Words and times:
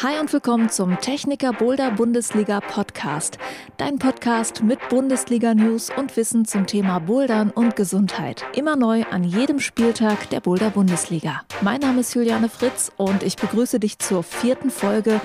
Hi 0.00 0.20
und 0.20 0.32
willkommen 0.32 0.70
zum 0.70 1.00
Techniker 1.00 1.52
Boulder 1.52 1.90
Bundesliga 1.90 2.60
Podcast. 2.60 3.36
Dein 3.78 3.98
Podcast 3.98 4.62
mit 4.62 4.78
Bundesliga 4.90 5.54
News 5.54 5.90
und 5.90 6.16
Wissen 6.16 6.44
zum 6.44 6.68
Thema 6.68 7.00
Bouldern 7.00 7.50
und 7.50 7.74
Gesundheit. 7.74 8.44
Immer 8.54 8.76
neu 8.76 9.02
an 9.10 9.24
jedem 9.24 9.58
Spieltag 9.58 10.30
der 10.30 10.38
Boulder 10.38 10.70
Bundesliga. 10.70 11.42
Mein 11.62 11.80
Name 11.80 12.02
ist 12.02 12.14
Juliane 12.14 12.48
Fritz 12.48 12.92
und 12.96 13.24
ich 13.24 13.34
begrüße 13.34 13.80
dich 13.80 13.98
zur 13.98 14.22
vierten 14.22 14.70
Folge. 14.70 15.20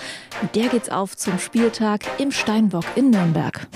Der 0.55 0.69
geht's 0.69 0.89
auf 0.89 1.15
zum 1.15 1.37
Spieltag 1.37 2.01
im 2.17 2.31
Steinbock 2.31 2.85
in 2.95 3.11
Nürnberg. 3.11 3.67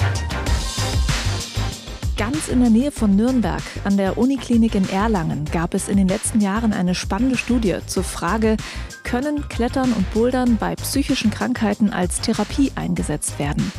Ganz 2.17 2.47
in 2.47 2.61
der 2.61 2.71
Nähe 2.71 2.91
von 2.91 3.15
Nürnberg, 3.15 3.61
an 3.83 3.95
der 3.95 4.17
Uniklinik 4.17 4.73
in 4.73 4.89
Erlangen, 4.89 5.45
gab 5.45 5.75
es 5.75 5.87
in 5.87 5.97
den 5.97 6.07
letzten 6.07 6.41
Jahren 6.41 6.73
eine 6.73 6.95
spannende 6.95 7.37
Studie 7.37 7.77
zur 7.85 8.03
Frage, 8.03 8.57
können 9.03 9.47
Klettern 9.49 9.93
und 9.93 10.11
Bouldern 10.15 10.57
bei 10.57 10.75
psychischen 10.75 11.29
Krankheiten 11.29 11.93
als 11.93 12.19
Therapie 12.19 12.71
eingesetzt 12.73 13.37
werden? 13.37 13.71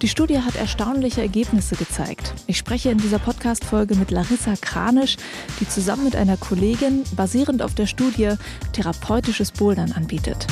Die 0.00 0.06
Studie 0.06 0.38
hat 0.38 0.54
erstaunliche 0.54 1.22
Ergebnisse 1.22 1.74
gezeigt. 1.74 2.34
Ich 2.46 2.56
spreche 2.56 2.90
in 2.90 2.98
dieser 2.98 3.18
Podcast-Folge 3.18 3.96
mit 3.96 4.12
Larissa 4.12 4.54
Kranisch, 4.60 5.16
die 5.58 5.68
zusammen 5.68 6.04
mit 6.04 6.14
einer 6.14 6.36
Kollegin 6.36 7.02
basierend 7.16 7.62
auf 7.62 7.74
der 7.74 7.86
Studie 7.86 8.34
therapeutisches 8.72 9.50
Bouldern 9.50 9.90
anbietet. 9.90 10.46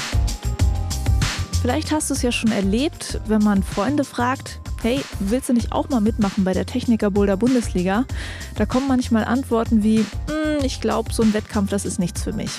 Vielleicht 1.63 1.93
hast 1.93 2.11
du 2.11 2.15
es 2.15 2.23
ja 2.23 2.33
schon 2.33 2.51
erlebt, 2.51 3.21
wenn 3.29 3.45
man 3.45 3.63
Freunde 3.63 4.03
fragt, 4.03 4.61
hey, 4.83 5.03
willst 5.19 5.49
du 5.49 5.53
nicht 5.53 5.73
auch 5.73 5.89
mal 5.89 6.01
mitmachen 6.01 6.45
bei 6.45 6.53
der 6.53 6.67
Techniker 6.67 7.11
Boulder 7.11 7.37
Bundesliga? 7.37 8.05
Da 8.57 8.67
kommen 8.67 8.89
manchmal 8.89 9.25
Antworten 9.25 9.83
wie, 9.83 9.99
hm, 9.99 10.65
ich 10.65 10.81
glaube, 10.81 11.13
so 11.13 11.23
ein 11.23 11.35
Wettkampf, 11.35 11.71
das 11.71 11.85
ist 11.85 11.99
nichts 11.99 12.23
für 12.23 12.33
mich. 12.33 12.51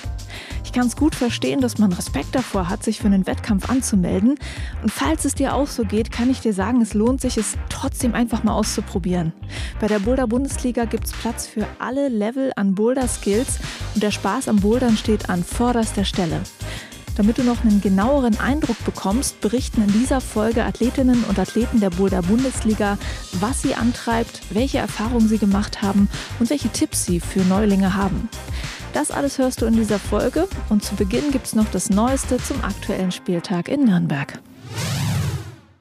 Ich 0.64 0.72
kann 0.72 0.88
es 0.88 0.96
gut 0.96 1.16
verstehen, 1.16 1.60
dass 1.60 1.80
man 1.80 1.92
Respekt 1.92 2.34
davor 2.34 2.70
hat, 2.70 2.84
sich 2.84 3.00
für 3.00 3.08
einen 3.08 3.28
Wettkampf 3.28 3.70
anzumelden. 3.70 4.36
Und 4.82 4.90
falls 4.90 5.26
es 5.26 5.36
dir 5.36 5.54
auch 5.54 5.68
so 5.68 5.84
geht, 5.84 6.12
kann 6.12 6.30
ich 6.30 6.40
dir 6.40 6.54
sagen, 6.54 6.82
es 6.82 6.94
lohnt 6.94 7.20
sich, 7.20 7.36
es 7.38 7.58
trotzdem 7.68 8.13
einfach 8.16 8.44
mal 8.44 8.54
auszuprobieren. 8.54 9.34
Bei 9.82 9.88
der 9.88 10.00
Boulder 10.00 10.28
Bundesliga 10.28 10.85
gibt 10.85 11.08
es 11.08 11.12
Platz 11.12 11.46
für 11.46 11.68
alle 11.80 12.08
Level 12.08 12.54
an 12.56 12.74
Boulder 12.76 13.08
Skills 13.08 13.60
und 13.96 14.04
der 14.04 14.12
Spaß 14.12 14.48
am 14.48 14.62
Bouldern 14.62 14.96
steht 14.96 15.30
an 15.30 15.44
vorderster 15.44 16.06
Stelle. 16.06 16.41
Damit 17.17 17.37
du 17.37 17.43
noch 17.43 17.63
einen 17.63 17.81
genaueren 17.81 18.40
Eindruck 18.40 18.84
bekommst, 18.85 19.41
berichten 19.41 19.84
in 19.84 19.91
dieser 19.91 20.21
Folge 20.21 20.63
Athletinnen 20.63 21.23
und 21.26 21.37
Athleten 21.37 21.79
der 21.79 21.90
Boulder 21.90 22.21
Bundesliga, 22.21 22.98
was 23.40 23.62
sie 23.62 23.76
antreibt, 23.76 24.41
welche 24.54 24.77
Erfahrungen 24.77 25.27
sie 25.27 25.37
gemacht 25.37 25.82
haben 25.82 26.09
und 26.39 26.49
welche 26.49 26.70
Tipps 26.70 27.05
sie 27.05 27.20
für 27.20 27.41
Neulinge 27.41 27.95
haben. 27.95 28.29
Das 28.93 29.12
alles 29.12 29.37
hörst 29.37 29.62
du 29.62 29.65
in 29.65 29.76
dieser 29.76 29.99
Folge 29.99 30.48
und 30.70 30.84
zu 30.84 30.95
Beginn 30.95 31.32
gibt 31.32 31.45
es 31.48 31.55
noch 31.55 31.70
das 31.70 31.89
Neueste 31.89 32.37
zum 32.37 32.63
aktuellen 32.63 33.12
Spieltag 33.12 33.67
in 33.67 33.85
Nürnberg. 33.85 34.39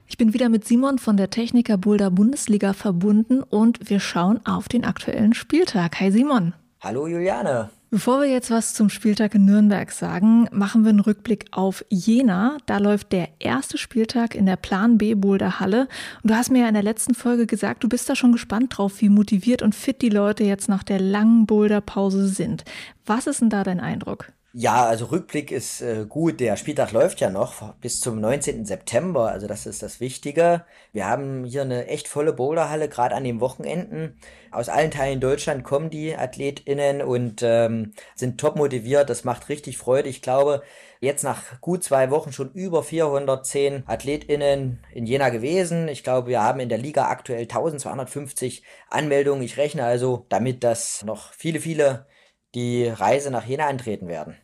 Ich 0.06 0.16
bin 0.16 0.34
wieder 0.34 0.48
mit 0.48 0.66
Simon 0.66 0.98
von 0.98 1.16
der 1.16 1.30
Techniker 1.30 1.78
Boulder 1.78 2.10
Bundesliga 2.10 2.72
verbunden 2.72 3.42
und 3.42 3.88
wir 3.88 4.00
schauen 4.00 4.44
auf 4.44 4.68
den 4.68 4.84
aktuellen 4.84 5.34
Spieltag. 5.34 5.98
Hi 6.00 6.12
Simon. 6.12 6.52
Hallo 6.80 7.06
Juliane. 7.06 7.70
Bevor 7.92 8.20
wir 8.20 8.28
jetzt 8.28 8.52
was 8.52 8.72
zum 8.72 8.88
Spieltag 8.88 9.34
in 9.34 9.46
Nürnberg 9.46 9.91
sagen, 9.91 10.46
machen 10.52 10.84
wir 10.84 10.91
einen 10.91 11.00
Rückblick 11.00 11.46
auf 11.50 11.84
Jena. 11.88 12.56
Da 12.66 12.78
läuft 12.78 13.10
der 13.10 13.30
erste 13.41 13.78
Spieltag 13.78 14.36
in 14.36 14.47
der 14.47 14.55
Plan 14.55 14.97
B 14.97 15.14
Boulder 15.14 15.58
Halle. 15.58 15.88
Und 16.22 16.30
du 16.30 16.36
hast 16.36 16.52
mir 16.52 16.60
ja 16.60 16.69
in 16.69 16.74
der 16.74 16.84
letzten 16.84 17.14
Folge 17.14 17.48
gesagt, 17.48 17.82
du 17.82 17.88
bist 17.88 18.08
da 18.08 18.14
schon 18.14 18.30
gespannt 18.30 18.78
drauf, 18.78 19.00
wie 19.00 19.08
motiviert 19.08 19.60
und 19.60 19.74
fit 19.74 20.02
die 20.02 20.08
Leute 20.08 20.44
jetzt 20.44 20.69
nach 20.69 20.84
der 20.84 21.00
langen 21.00 21.47
Boulder-Pause 21.47 22.28
sind. 22.28 22.62
Was 23.06 23.27
ist 23.27 23.41
denn 23.41 23.50
da 23.50 23.64
dein 23.64 23.80
Eindruck? 23.80 24.32
Ja, 24.52 24.84
also 24.86 25.04
Rückblick 25.06 25.52
ist 25.52 25.80
äh, 25.80 26.06
gut. 26.08 26.40
Der 26.40 26.56
Spieltag 26.56 26.90
läuft 26.90 27.20
ja 27.20 27.30
noch 27.30 27.72
bis 27.74 28.00
zum 28.00 28.20
19. 28.20 28.64
September. 28.64 29.30
Also 29.30 29.46
das 29.46 29.64
ist 29.64 29.80
das 29.80 30.00
Wichtige. 30.00 30.64
Wir 30.92 31.06
haben 31.06 31.44
hier 31.44 31.62
eine 31.62 31.86
echt 31.86 32.08
volle 32.08 32.32
Boulderhalle, 32.32 32.88
gerade 32.88 33.14
an 33.14 33.22
den 33.22 33.40
Wochenenden. 33.40 34.18
Aus 34.50 34.68
allen 34.68 34.90
Teilen 34.90 35.20
Deutschland 35.20 35.62
kommen 35.62 35.88
die 35.88 36.16
AthletInnen 36.16 37.00
und 37.00 37.42
ähm, 37.44 37.92
sind 38.16 38.41
top 38.41 38.56
motiviert. 38.56 39.08
Das 39.08 39.22
macht 39.22 39.48
richtig 39.48 39.78
Freude. 39.78 40.08
Ich 40.08 40.20
glaube, 40.20 40.62
jetzt 40.98 41.22
nach 41.22 41.60
gut 41.60 41.84
zwei 41.84 42.10
Wochen 42.10 42.32
schon 42.32 42.50
über 42.52 42.82
410 42.82 43.84
AthletInnen 43.86 44.80
in 44.92 45.06
Jena 45.06 45.28
gewesen. 45.28 45.86
Ich 45.86 46.02
glaube, 46.02 46.26
wir 46.26 46.42
haben 46.42 46.58
in 46.58 46.69
der 46.69 46.78
Liga 46.78 47.06
aktuell 47.06 47.42
1250 47.42 48.64
Anmeldungen. 48.88 49.44
Ich 49.44 49.58
rechne 49.58 49.84
also 49.84 50.26
damit, 50.28 50.64
dass 50.64 51.04
noch 51.04 51.32
viele, 51.34 51.60
viele 51.60 52.06
die 52.55 52.87
Reise 52.87 53.31
nach 53.31 53.47
Jena 53.47 53.66
antreten 53.66 54.09
werden. 54.09 54.37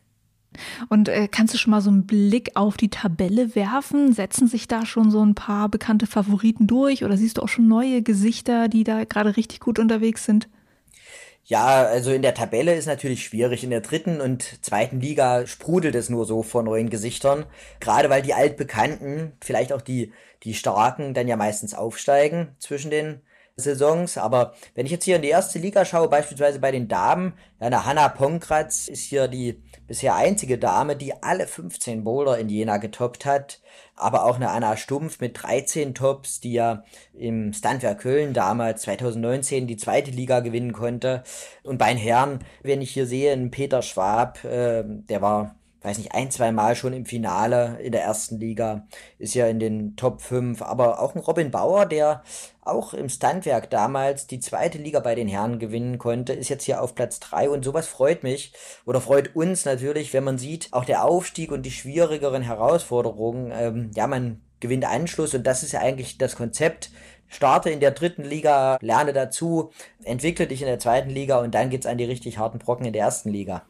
Und 0.89 1.09
äh, 1.09 1.29
kannst 1.29 1.55
du 1.55 1.59
schon 1.59 1.71
mal 1.71 1.81
so 1.81 1.91
einen 1.91 2.07
Blick 2.07 2.53
auf 2.55 2.77
die 2.77 2.89
Tabelle 2.89 3.55
werfen? 3.55 4.13
Setzen 4.13 4.49
sich 4.49 4.69
da 4.69 4.87
schon 4.87 5.11
so 5.11 5.25
ein 5.25 5.35
paar 5.35 5.69
bekannte 5.69 6.07
Favoriten 6.07 6.67
durch 6.67 7.05
oder 7.05 7.17
siehst 7.17 7.39
du 7.39 7.43
auch 7.43 7.49
schon 7.49 7.69
neue 7.69 8.03
Gesichter, 8.03 8.69
die 8.69 8.85
da 8.85 9.05
gerade 9.05 9.37
richtig 9.37 9.61
gut 9.61 9.79
unterwegs 9.79 10.25
sind? 10.25 10.49
Ja, 11.49 11.85
also 11.85 12.11
in 12.11 12.23
der 12.23 12.35
Tabelle 12.35 12.75
ist 12.75 12.87
natürlich 12.87 13.25
schwierig. 13.25 13.63
In 13.63 13.71
der 13.71 13.81
dritten 13.81 14.21
und 14.21 14.65
zweiten 14.65 15.01
Liga 15.01 15.47
sprudelt 15.47 15.95
es 15.95 16.09
nur 16.09 16.25
so 16.25 16.43
vor 16.43 16.65
neuen 16.65 16.91
Gesichtern. 16.91 17.47
Gerade 17.79 18.11
weil 18.11 18.23
die 18.23 18.35
Altbekannten, 18.35 19.33
vielleicht 19.41 19.73
auch 19.73 19.81
die, 19.81 20.13
die 20.43 20.55
Starken, 20.55 21.15
dann 21.15 21.29
ja 21.29 21.37
meistens 21.37 21.73
aufsteigen 21.75 22.49
zwischen 22.59 22.91
den 22.91 23.21
Saisons. 23.59 24.19
Aber 24.19 24.53
wenn 24.75 24.85
ich 24.85 24.93
jetzt 24.93 25.05
hier 25.05 25.17
in 25.17 25.23
die 25.23 25.29
erste 25.29 25.59
Liga 25.59 25.87
schaue, 25.87 26.09
beispielsweise 26.09 26.59
bei 26.59 26.71
den 26.71 26.89
Damen, 26.89 27.33
ja, 27.59 27.69
eine 27.69 27.87
Hanna 27.87 28.09
Pongratz 28.09 28.87
ist 28.87 29.05
hier 29.05 29.29
die 29.29 29.63
bisher 29.87 30.15
einzige 30.15 30.59
Dame, 30.59 30.95
die 30.95 31.15
alle 31.23 31.47
15 31.47 32.05
Boulder 32.05 32.39
in 32.39 32.51
Jena 32.51 32.77
getoppt 32.77 33.25
hat. 33.25 33.63
Aber 33.95 34.27
auch 34.27 34.37
eine 34.37 34.51
Anna 34.51 34.77
Stumpf 34.77 35.21
mit 35.21 35.43
13 35.43 35.95
Tops, 35.95 36.41
die 36.41 36.53
ja 36.53 36.85
im 37.15 37.55
Standwehr 37.55 37.95
Köln 37.95 38.35
damals 38.35 38.83
2019 38.83 39.67
die 39.67 39.79
zweite 39.79 40.11
Liga 40.11 40.41
gewinnen 40.41 40.75
konnte. 40.75 41.23
Und 41.63 41.79
bei 41.79 41.89
den 41.89 41.99
Herren, 41.99 42.41
wenn 42.63 42.83
ich 42.83 42.91
hier 42.91 43.07
sehe, 43.07 43.33
einen 43.33 43.51
Peter 43.51 43.81
Schwab, 43.81 44.45
äh, 44.45 44.85
der 44.85 45.23
war 45.23 45.57
weiß 45.87 45.99
nicht, 45.99 46.15
ein, 46.15 46.33
zwei 46.33 46.51
Mal 46.51 46.75
schon 46.75 46.93
im 46.93 47.07
Finale 47.07 47.79
in 47.81 47.93
der 47.93 48.03
ersten 48.03 48.41
Liga, 48.41 48.87
ist 49.19 49.35
ja 49.35 49.47
in 49.47 49.61
den 49.61 49.95
Top 49.95 50.21
5, 50.21 50.61
aber 50.63 51.01
auch 51.01 51.15
ein 51.15 51.21
Robin 51.21 51.53
Bauer, 51.53 51.87
der 51.87 52.25
auch 52.65 52.93
im 52.93 53.09
Standwerk 53.09 53.71
damals 53.71 54.27
die 54.27 54.41
zweite 54.41 54.79
Liga 54.79 54.99
bei 54.99 55.15
den 55.15 55.29
Herren 55.29 55.61
gewinnen 55.61 55.99
konnte, 55.99 56.33
ist 56.33 56.49
jetzt 56.49 56.65
hier 56.65 56.83
auf 56.83 56.97
Platz 56.97 57.21
3 57.21 57.49
und 57.51 57.65
sowas 57.65 57.87
freut 57.87 58.25
mich 58.25 58.53
oder 58.85 59.01
freut 59.01 59.37
uns 59.37 59.65
natürlich, 59.65 60.13
wenn 60.13 60.25
man 60.25 60.39
sieht, 60.39 60.73
auch 60.73 60.85
der 60.85 61.05
Aufstieg 61.05 61.53
und 61.53 61.63
die 61.63 61.71
schwierigeren 61.71 62.43
Herausforderungen, 62.43 63.53
ähm, 63.55 63.91
ja, 63.95 64.09
man 64.09 64.43
gewinnt 64.59 64.85
Anschluss 64.85 65.35
und 65.35 65.47
das 65.47 65.63
ist 65.63 65.73
ja 65.73 65.81
eigentlich 65.81 66.19
das 66.19 66.35
Konzept. 66.35 66.91
Starte 67.29 67.71
in 67.71 67.81
der 67.81 67.93
dritten 67.93 68.25
Liga, 68.25 68.79
lerne 68.81 69.13
dazu, 69.13 69.71
entwickle 70.03 70.49
dich 70.49 70.63
in 70.63 70.69
der 70.69 70.81
zweiten 70.81 71.11
Liga 71.11 71.39
und 71.39 71.55
dann 71.55 71.71
geht's 71.71 71.87
an 71.87 71.99
die 71.99 72.05
richtig 72.05 72.39
harten 72.39 72.59
Brocken 72.59 72.87
in 72.87 72.93
der 72.93 73.03
ersten 73.03 73.31
Liga. 73.31 73.63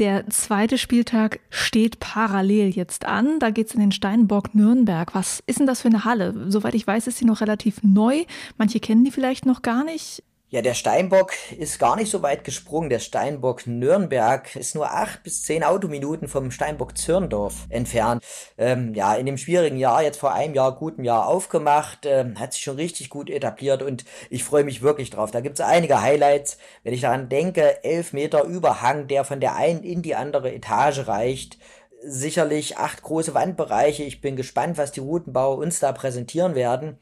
Der 0.00 0.28
zweite 0.28 0.76
Spieltag 0.76 1.38
steht 1.50 2.00
parallel 2.00 2.70
jetzt 2.70 3.04
an. 3.04 3.38
Da 3.38 3.50
geht 3.50 3.68
es 3.68 3.74
in 3.74 3.80
den 3.80 3.92
Steinbock 3.92 4.52
Nürnberg. 4.52 5.14
Was 5.14 5.40
ist 5.46 5.60
denn 5.60 5.68
das 5.68 5.82
für 5.82 5.88
eine 5.88 6.04
Halle? 6.04 6.50
Soweit 6.50 6.74
ich 6.74 6.84
weiß, 6.84 7.06
ist 7.06 7.18
sie 7.18 7.24
noch 7.24 7.40
relativ 7.40 7.82
neu. 7.82 8.24
Manche 8.58 8.80
kennen 8.80 9.04
die 9.04 9.12
vielleicht 9.12 9.46
noch 9.46 9.62
gar 9.62 9.84
nicht. 9.84 10.24
Ja, 10.54 10.62
der 10.62 10.74
Steinbock 10.74 11.32
ist 11.58 11.80
gar 11.80 11.96
nicht 11.96 12.12
so 12.12 12.22
weit 12.22 12.44
gesprungen. 12.44 12.88
Der 12.88 13.00
Steinbock 13.00 13.66
Nürnberg 13.66 14.54
ist 14.54 14.76
nur 14.76 14.88
acht 14.88 15.24
bis 15.24 15.42
zehn 15.42 15.64
Autominuten 15.64 16.28
vom 16.28 16.52
Steinbock 16.52 16.96
Zürndorf 16.96 17.66
entfernt. 17.70 18.22
Ähm, 18.56 18.94
ja, 18.94 19.16
in 19.16 19.26
dem 19.26 19.36
schwierigen 19.36 19.78
Jahr, 19.78 20.04
jetzt 20.04 20.20
vor 20.20 20.32
einem 20.32 20.54
Jahr, 20.54 20.76
gutem 20.76 21.02
Jahr 21.02 21.26
aufgemacht, 21.26 22.06
ähm, 22.06 22.38
hat 22.38 22.52
sich 22.52 22.62
schon 22.62 22.76
richtig 22.76 23.10
gut 23.10 23.30
etabliert 23.30 23.82
und 23.82 24.04
ich 24.30 24.44
freue 24.44 24.62
mich 24.62 24.80
wirklich 24.80 25.10
drauf. 25.10 25.32
Da 25.32 25.40
gibt 25.40 25.58
es 25.58 25.66
einige 25.66 26.00
Highlights. 26.00 26.56
Wenn 26.84 26.94
ich 26.94 27.00
daran 27.00 27.28
denke, 27.28 27.82
elf 27.82 28.12
Meter 28.12 28.44
Überhang, 28.44 29.08
der 29.08 29.24
von 29.24 29.40
der 29.40 29.56
einen 29.56 29.82
in 29.82 30.02
die 30.02 30.14
andere 30.14 30.54
Etage 30.54 31.08
reicht. 31.08 31.58
Sicherlich 32.04 32.78
acht 32.78 33.02
große 33.02 33.34
Wandbereiche. 33.34 34.04
Ich 34.04 34.20
bin 34.20 34.36
gespannt, 34.36 34.78
was 34.78 34.92
die 34.92 35.00
Routenbauer 35.00 35.58
uns 35.58 35.80
da 35.80 35.90
präsentieren 35.90 36.54
werden. 36.54 37.00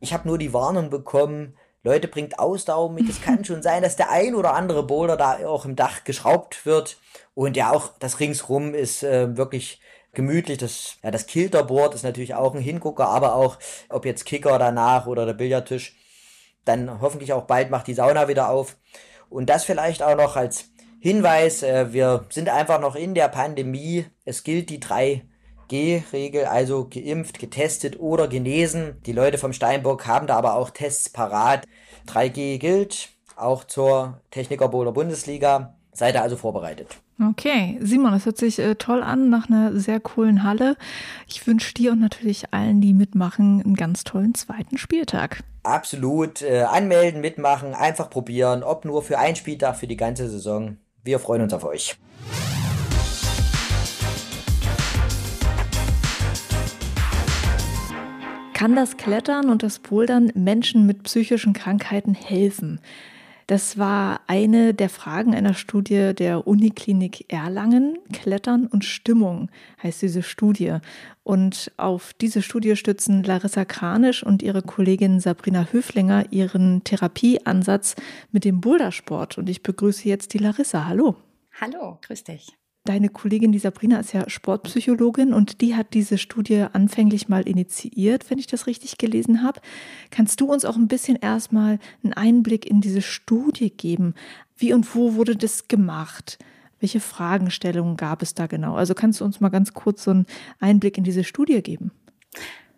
Ich 0.00 0.14
habe 0.14 0.26
nur 0.26 0.38
die 0.38 0.54
Warnung 0.54 0.88
bekommen, 0.88 1.58
Leute, 1.86 2.08
bringt 2.08 2.38
Ausdauer 2.40 2.90
mit. 2.90 3.08
Es 3.08 3.22
kann 3.22 3.44
schon 3.44 3.62
sein, 3.62 3.82
dass 3.82 3.94
der 3.94 4.10
ein 4.10 4.34
oder 4.34 4.54
andere 4.54 4.82
Boulder 4.82 5.16
da 5.16 5.46
auch 5.46 5.64
im 5.64 5.76
Dach 5.76 6.02
geschraubt 6.02 6.66
wird. 6.66 6.98
Und 7.34 7.56
ja, 7.56 7.70
auch 7.70 7.92
das 8.00 8.18
ringsrum 8.18 8.74
ist 8.74 9.04
äh, 9.04 9.36
wirklich 9.36 9.80
gemütlich. 10.12 10.58
Das, 10.58 10.96
ja, 11.04 11.12
das 11.12 11.26
Kilterboard 11.26 11.94
ist 11.94 12.02
natürlich 12.02 12.34
auch 12.34 12.54
ein 12.54 12.60
Hingucker, 12.60 13.06
aber 13.08 13.36
auch, 13.36 13.58
ob 13.88 14.04
jetzt 14.04 14.24
Kicker 14.24 14.58
danach 14.58 15.06
oder 15.06 15.26
der 15.26 15.34
Billardtisch, 15.34 15.94
dann 16.64 17.00
hoffentlich 17.00 17.32
auch 17.32 17.44
bald 17.44 17.70
macht 17.70 17.86
die 17.86 17.94
Sauna 17.94 18.26
wieder 18.26 18.50
auf. 18.50 18.76
Und 19.30 19.48
das 19.48 19.64
vielleicht 19.64 20.02
auch 20.02 20.16
noch 20.16 20.34
als 20.34 20.70
Hinweis, 20.98 21.62
äh, 21.62 21.92
wir 21.92 22.26
sind 22.30 22.48
einfach 22.48 22.80
noch 22.80 22.96
in 22.96 23.14
der 23.14 23.28
Pandemie. 23.28 24.06
Es 24.24 24.42
gilt 24.42 24.70
die 24.70 24.80
drei 24.80 25.22
G-Regel, 25.68 26.44
also 26.44 26.88
geimpft, 26.88 27.38
getestet 27.38 27.98
oder 27.98 28.28
genesen. 28.28 29.00
Die 29.06 29.12
Leute 29.12 29.38
vom 29.38 29.52
Steinbock 29.52 30.06
haben 30.06 30.26
da 30.26 30.36
aber 30.36 30.54
auch 30.54 30.70
Tests 30.70 31.08
parat. 31.08 31.66
3G 32.06 32.58
gilt, 32.58 33.08
auch 33.36 33.64
zur 33.64 34.20
Techniker 34.30 34.68
Bowler 34.68 34.92
Bundesliga. 34.92 35.74
Seid 35.92 36.14
ihr 36.14 36.22
also 36.22 36.36
vorbereitet. 36.36 36.88
Okay, 37.30 37.78
Simon, 37.80 38.12
das 38.12 38.26
hört 38.26 38.36
sich 38.36 38.58
äh, 38.58 38.74
toll 38.74 39.02
an 39.02 39.30
nach 39.30 39.48
einer 39.48 39.78
sehr 39.78 40.00
coolen 40.00 40.42
Halle. 40.42 40.76
Ich 41.26 41.46
wünsche 41.46 41.72
dir 41.72 41.92
und 41.92 42.00
natürlich 42.00 42.52
allen, 42.52 42.82
die 42.82 42.92
mitmachen, 42.92 43.62
einen 43.62 43.74
ganz 43.74 44.04
tollen 44.04 44.34
zweiten 44.34 44.76
Spieltag. 44.76 45.42
Absolut. 45.62 46.42
Äh, 46.42 46.64
anmelden, 46.64 47.22
mitmachen, 47.22 47.74
einfach 47.74 48.10
probieren, 48.10 48.62
ob 48.62 48.84
nur 48.84 49.02
für 49.02 49.18
einen 49.18 49.36
Spieltag, 49.36 49.76
für 49.76 49.86
die 49.86 49.96
ganze 49.96 50.28
Saison. 50.28 50.76
Wir 51.02 51.18
freuen 51.18 51.40
uns 51.40 51.54
auf 51.54 51.64
euch. 51.64 51.96
Kann 58.56 58.74
das 58.74 58.96
Klettern 58.96 59.50
und 59.50 59.62
das 59.62 59.80
Bouldern 59.80 60.32
Menschen 60.34 60.86
mit 60.86 61.02
psychischen 61.02 61.52
Krankheiten 61.52 62.14
helfen? 62.14 62.80
Das 63.46 63.76
war 63.76 64.22
eine 64.28 64.72
der 64.72 64.88
Fragen 64.88 65.34
einer 65.34 65.52
Studie 65.52 66.14
der 66.14 66.46
Uniklinik 66.46 67.30
Erlangen. 67.30 67.98
Klettern 68.14 68.66
und 68.66 68.86
Stimmung 68.86 69.50
heißt 69.82 70.00
diese 70.00 70.22
Studie. 70.22 70.78
Und 71.22 71.70
auf 71.76 72.14
diese 72.14 72.40
Studie 72.40 72.76
stützen 72.76 73.22
Larissa 73.24 73.66
Kranisch 73.66 74.22
und 74.22 74.42
ihre 74.42 74.62
Kollegin 74.62 75.20
Sabrina 75.20 75.68
Höflinger 75.70 76.32
ihren 76.32 76.82
Therapieansatz 76.82 77.94
mit 78.32 78.46
dem 78.46 78.62
Bouldersport. 78.62 79.36
Und 79.36 79.50
ich 79.50 79.62
begrüße 79.62 80.08
jetzt 80.08 80.32
die 80.32 80.38
Larissa. 80.38 80.86
Hallo. 80.86 81.16
Hallo, 81.60 81.98
grüß 82.00 82.24
dich. 82.24 82.56
Deine 82.86 83.08
Kollegin, 83.08 83.50
die 83.50 83.58
Sabrina, 83.58 83.98
ist 83.98 84.12
ja 84.12 84.30
Sportpsychologin 84.30 85.34
und 85.34 85.60
die 85.60 85.74
hat 85.74 85.92
diese 85.92 86.18
Studie 86.18 86.66
anfänglich 86.72 87.28
mal 87.28 87.42
initiiert, 87.42 88.30
wenn 88.30 88.38
ich 88.38 88.46
das 88.46 88.68
richtig 88.68 88.96
gelesen 88.96 89.42
habe. 89.42 89.60
Kannst 90.10 90.40
du 90.40 90.46
uns 90.52 90.64
auch 90.64 90.76
ein 90.76 90.86
bisschen 90.86 91.16
erstmal 91.16 91.80
einen 92.04 92.12
Einblick 92.12 92.64
in 92.64 92.80
diese 92.80 93.02
Studie 93.02 93.70
geben? 93.70 94.14
Wie 94.56 94.72
und 94.72 94.94
wo 94.94 95.14
wurde 95.14 95.34
das 95.34 95.66
gemacht? 95.66 96.38
Welche 96.78 97.00
Fragestellungen 97.00 97.96
gab 97.96 98.22
es 98.22 98.34
da 98.34 98.46
genau? 98.46 98.76
Also 98.76 98.94
kannst 98.94 99.20
du 99.20 99.24
uns 99.24 99.40
mal 99.40 99.48
ganz 99.48 99.74
kurz 99.74 100.04
so 100.04 100.12
einen 100.12 100.26
Einblick 100.60 100.96
in 100.96 101.02
diese 101.02 101.24
Studie 101.24 101.62
geben? 101.62 101.90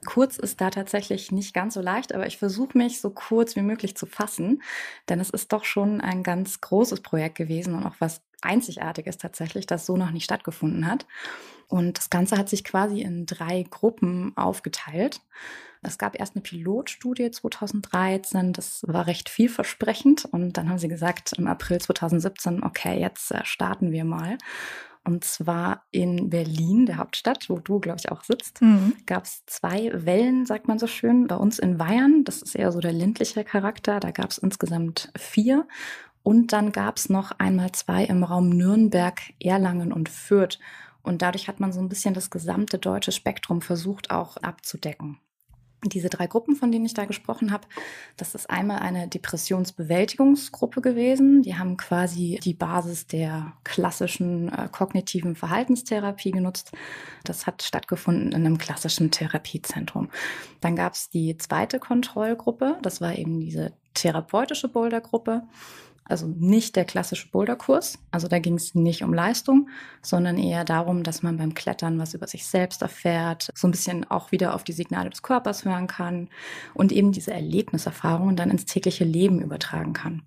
Kurz 0.06 0.38
ist 0.38 0.62
da 0.62 0.70
tatsächlich 0.70 1.32
nicht 1.32 1.52
ganz 1.52 1.74
so 1.74 1.82
leicht, 1.82 2.14
aber 2.14 2.26
ich 2.26 2.38
versuche 2.38 2.78
mich 2.78 3.02
so 3.02 3.10
kurz 3.10 3.56
wie 3.56 3.62
möglich 3.62 3.94
zu 3.94 4.06
fassen, 4.06 4.62
denn 5.10 5.20
es 5.20 5.28
ist 5.28 5.52
doch 5.52 5.66
schon 5.66 6.00
ein 6.00 6.22
ganz 6.22 6.62
großes 6.62 7.02
Projekt 7.02 7.36
gewesen 7.36 7.74
und 7.74 7.84
auch 7.84 7.96
was 7.98 8.22
Einzigartiges 8.42 9.18
tatsächlich, 9.18 9.66
das 9.66 9.86
so 9.86 9.96
noch 9.96 10.10
nicht 10.10 10.24
stattgefunden 10.24 10.86
hat. 10.86 11.06
Und 11.68 11.98
das 11.98 12.10
Ganze 12.10 12.38
hat 12.38 12.48
sich 12.48 12.64
quasi 12.64 13.02
in 13.02 13.26
drei 13.26 13.64
Gruppen 13.68 14.36
aufgeteilt. 14.36 15.20
Es 15.82 15.98
gab 15.98 16.18
erst 16.18 16.34
eine 16.34 16.42
Pilotstudie 16.42 17.30
2013, 17.30 18.52
das 18.52 18.82
war 18.86 19.06
recht 19.06 19.28
vielversprechend. 19.28 20.24
Und 20.24 20.56
dann 20.56 20.68
haben 20.68 20.78
sie 20.78 20.88
gesagt, 20.88 21.34
im 21.34 21.46
April 21.46 21.80
2017, 21.80 22.62
okay, 22.62 22.98
jetzt 22.98 23.30
äh, 23.30 23.44
starten 23.44 23.92
wir 23.92 24.04
mal. 24.04 24.38
Und 25.04 25.24
zwar 25.24 25.86
in 25.90 26.28
Berlin, 26.28 26.84
der 26.84 26.98
Hauptstadt, 26.98 27.48
wo 27.48 27.58
du, 27.58 27.80
glaube 27.80 27.98
ich, 27.98 28.10
auch 28.12 28.24
sitzt, 28.24 28.60
mhm. 28.60 28.94
gab 29.06 29.24
es 29.24 29.42
zwei 29.46 29.90
Wellen, 29.94 30.44
sagt 30.44 30.68
man 30.68 30.78
so 30.78 30.86
schön. 30.86 31.28
Bei 31.28 31.36
uns 31.36 31.58
in 31.58 31.78
Bayern, 31.78 32.24
das 32.24 32.42
ist 32.42 32.54
eher 32.54 32.72
so 32.72 32.80
der 32.80 32.92
ländliche 32.92 33.42
Charakter, 33.42 34.00
da 34.00 34.10
gab 34.10 34.30
es 34.30 34.38
insgesamt 34.38 35.10
vier. 35.16 35.66
Und 36.28 36.52
dann 36.52 36.72
gab 36.72 36.98
es 36.98 37.08
noch 37.08 37.32
einmal 37.38 37.72
zwei 37.72 38.04
im 38.04 38.22
Raum 38.22 38.50
Nürnberg, 38.50 39.18
Erlangen 39.40 39.94
und 39.94 40.10
Fürth. 40.10 40.58
Und 41.00 41.22
dadurch 41.22 41.48
hat 41.48 41.58
man 41.58 41.72
so 41.72 41.80
ein 41.80 41.88
bisschen 41.88 42.12
das 42.12 42.28
gesamte 42.28 42.76
deutsche 42.76 43.12
Spektrum 43.12 43.62
versucht 43.62 44.10
auch 44.10 44.36
abzudecken. 44.36 45.18
Diese 45.84 46.10
drei 46.10 46.26
Gruppen, 46.26 46.54
von 46.54 46.70
denen 46.70 46.84
ich 46.84 46.92
da 46.92 47.06
gesprochen 47.06 47.50
habe, 47.50 47.66
das 48.18 48.34
ist 48.34 48.50
einmal 48.50 48.80
eine 48.80 49.08
Depressionsbewältigungsgruppe 49.08 50.82
gewesen. 50.82 51.40
Die 51.40 51.56
haben 51.56 51.78
quasi 51.78 52.38
die 52.44 52.52
Basis 52.52 53.06
der 53.06 53.54
klassischen 53.64 54.52
äh, 54.52 54.68
kognitiven 54.70 55.34
Verhaltenstherapie 55.34 56.32
genutzt. 56.32 56.72
Das 57.24 57.46
hat 57.46 57.62
stattgefunden 57.62 58.32
in 58.32 58.44
einem 58.44 58.58
klassischen 58.58 59.10
Therapiezentrum. 59.10 60.10
Dann 60.60 60.76
gab 60.76 60.92
es 60.92 61.08
die 61.08 61.38
zweite 61.38 61.78
Kontrollgruppe. 61.78 62.76
Das 62.82 63.00
war 63.00 63.16
eben 63.16 63.40
diese 63.40 63.72
therapeutische 63.94 64.68
Bouldergruppe. 64.68 65.44
Also 66.08 66.26
nicht 66.26 66.74
der 66.76 66.84
klassische 66.84 67.30
Boulderkurs. 67.30 67.98
Also 68.10 68.28
da 68.28 68.38
ging 68.38 68.54
es 68.54 68.74
nicht 68.74 69.04
um 69.04 69.12
Leistung, 69.12 69.68
sondern 70.02 70.38
eher 70.38 70.64
darum, 70.64 71.02
dass 71.02 71.22
man 71.22 71.36
beim 71.36 71.54
Klettern 71.54 71.98
was 71.98 72.14
über 72.14 72.26
sich 72.26 72.46
selbst 72.46 72.82
erfährt, 72.82 73.50
so 73.54 73.68
ein 73.68 73.72
bisschen 73.72 74.10
auch 74.10 74.32
wieder 74.32 74.54
auf 74.54 74.64
die 74.64 74.72
Signale 74.72 75.10
des 75.10 75.22
Körpers 75.22 75.64
hören 75.64 75.86
kann 75.86 76.28
und 76.74 76.92
eben 76.92 77.12
diese 77.12 77.32
Erlebniserfahrungen 77.32 78.36
dann 78.36 78.50
ins 78.50 78.64
tägliche 78.64 79.04
Leben 79.04 79.40
übertragen 79.40 79.92
kann. 79.92 80.22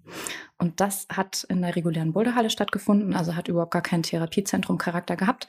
Und 0.57 0.79
das 0.79 1.07
hat 1.11 1.43
in 1.49 1.63
der 1.63 1.75
regulären 1.75 2.13
Boulderhalle 2.13 2.51
stattgefunden, 2.51 3.15
also 3.15 3.35
hat 3.35 3.47
überhaupt 3.47 3.71
gar 3.71 3.81
keinen 3.81 4.03
Therapiezentrum 4.03 4.77
Charakter 4.77 5.15
gehabt. 5.15 5.47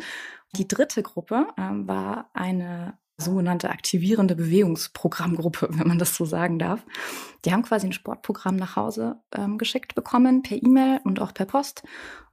Die 0.56 0.66
dritte 0.66 1.02
Gruppe 1.02 1.46
äh, 1.58 1.60
war 1.60 2.30
eine 2.32 2.94
sogenannte 3.22 3.70
aktivierende 3.70 4.34
Bewegungsprogrammgruppe, 4.34 5.68
wenn 5.72 5.88
man 5.88 5.98
das 5.98 6.14
so 6.14 6.24
sagen 6.24 6.58
darf. 6.58 6.84
Die 7.44 7.52
haben 7.52 7.62
quasi 7.62 7.86
ein 7.86 7.92
Sportprogramm 7.92 8.56
nach 8.56 8.76
Hause 8.76 9.16
ähm, 9.34 9.56
geschickt 9.56 9.94
bekommen, 9.94 10.42
per 10.42 10.62
E-Mail 10.62 11.00
und 11.04 11.20
auch 11.20 11.32
per 11.32 11.46
Post. 11.46 11.82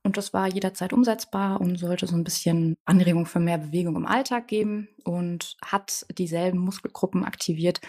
Und 0.04 0.18
das 0.18 0.34
war 0.34 0.48
jederzeit 0.48 0.94
umsetzbar 0.94 1.60
und 1.60 1.78
sollte 1.78 2.08
so 2.08 2.16
ein 2.16 2.24
bisschen 2.24 2.76
Anregung 2.86 3.26
für 3.26 3.40
mehr 3.40 3.58
Bewegung 3.58 3.96
im 3.96 4.06
Alltag 4.06 4.48
geben 4.48 4.88
und 5.04 5.58
hat 5.64 6.06
dieselben 6.18 6.60
Muskelgruppen 6.60 7.26
aktiviert 7.26 7.82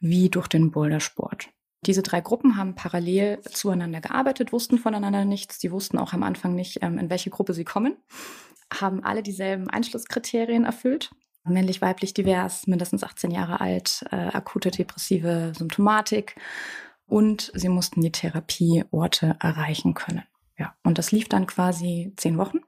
wie 0.00 0.30
durch 0.30 0.48
den 0.48 0.70
Bouldersport. 0.70 1.50
Diese 1.86 2.02
drei 2.02 2.20
Gruppen 2.20 2.56
haben 2.56 2.74
parallel 2.74 3.40
zueinander 3.42 4.00
gearbeitet, 4.00 4.52
wussten 4.52 4.78
voneinander 4.78 5.24
nichts. 5.24 5.58
Die 5.58 5.70
wussten 5.70 5.98
auch 5.98 6.12
am 6.12 6.22
Anfang 6.22 6.54
nicht, 6.54 6.78
ähm, 6.82 6.98
in 6.98 7.10
welche 7.10 7.30
Gruppe 7.30 7.54
sie 7.54 7.64
kommen, 7.64 7.96
haben 8.72 9.04
alle 9.04 9.22
dieselben 9.22 9.70
Einschlusskriterien 9.70 10.64
erfüllt 10.64 11.10
männlich, 11.48 11.80
weiblich, 11.80 12.14
divers, 12.14 12.66
mindestens 12.66 13.04
18 13.04 13.30
Jahre 13.30 13.60
alt, 13.60 14.04
äh, 14.10 14.16
akute 14.16 14.70
depressive 14.70 15.52
Symptomatik 15.56 16.36
und 17.06 17.50
sie 17.54 17.68
mussten 17.68 18.00
die 18.00 18.12
Therapieorte 18.12 19.36
erreichen 19.40 19.94
können. 19.94 20.24
Ja, 20.58 20.74
und 20.82 20.98
das 20.98 21.12
lief 21.12 21.28
dann 21.28 21.46
quasi 21.46 22.12
zehn 22.16 22.36
Wochen 22.36 22.58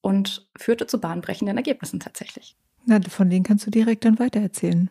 und 0.00 0.48
führte 0.56 0.86
zu 0.86 0.98
bahnbrechenden 1.00 1.56
Ergebnissen 1.56 2.00
tatsächlich. 2.00 2.56
Na, 2.86 3.00
von 3.00 3.30
denen 3.30 3.44
kannst 3.44 3.66
du 3.66 3.70
direkt 3.70 4.04
dann 4.04 4.18
weitererzählen. 4.18 4.90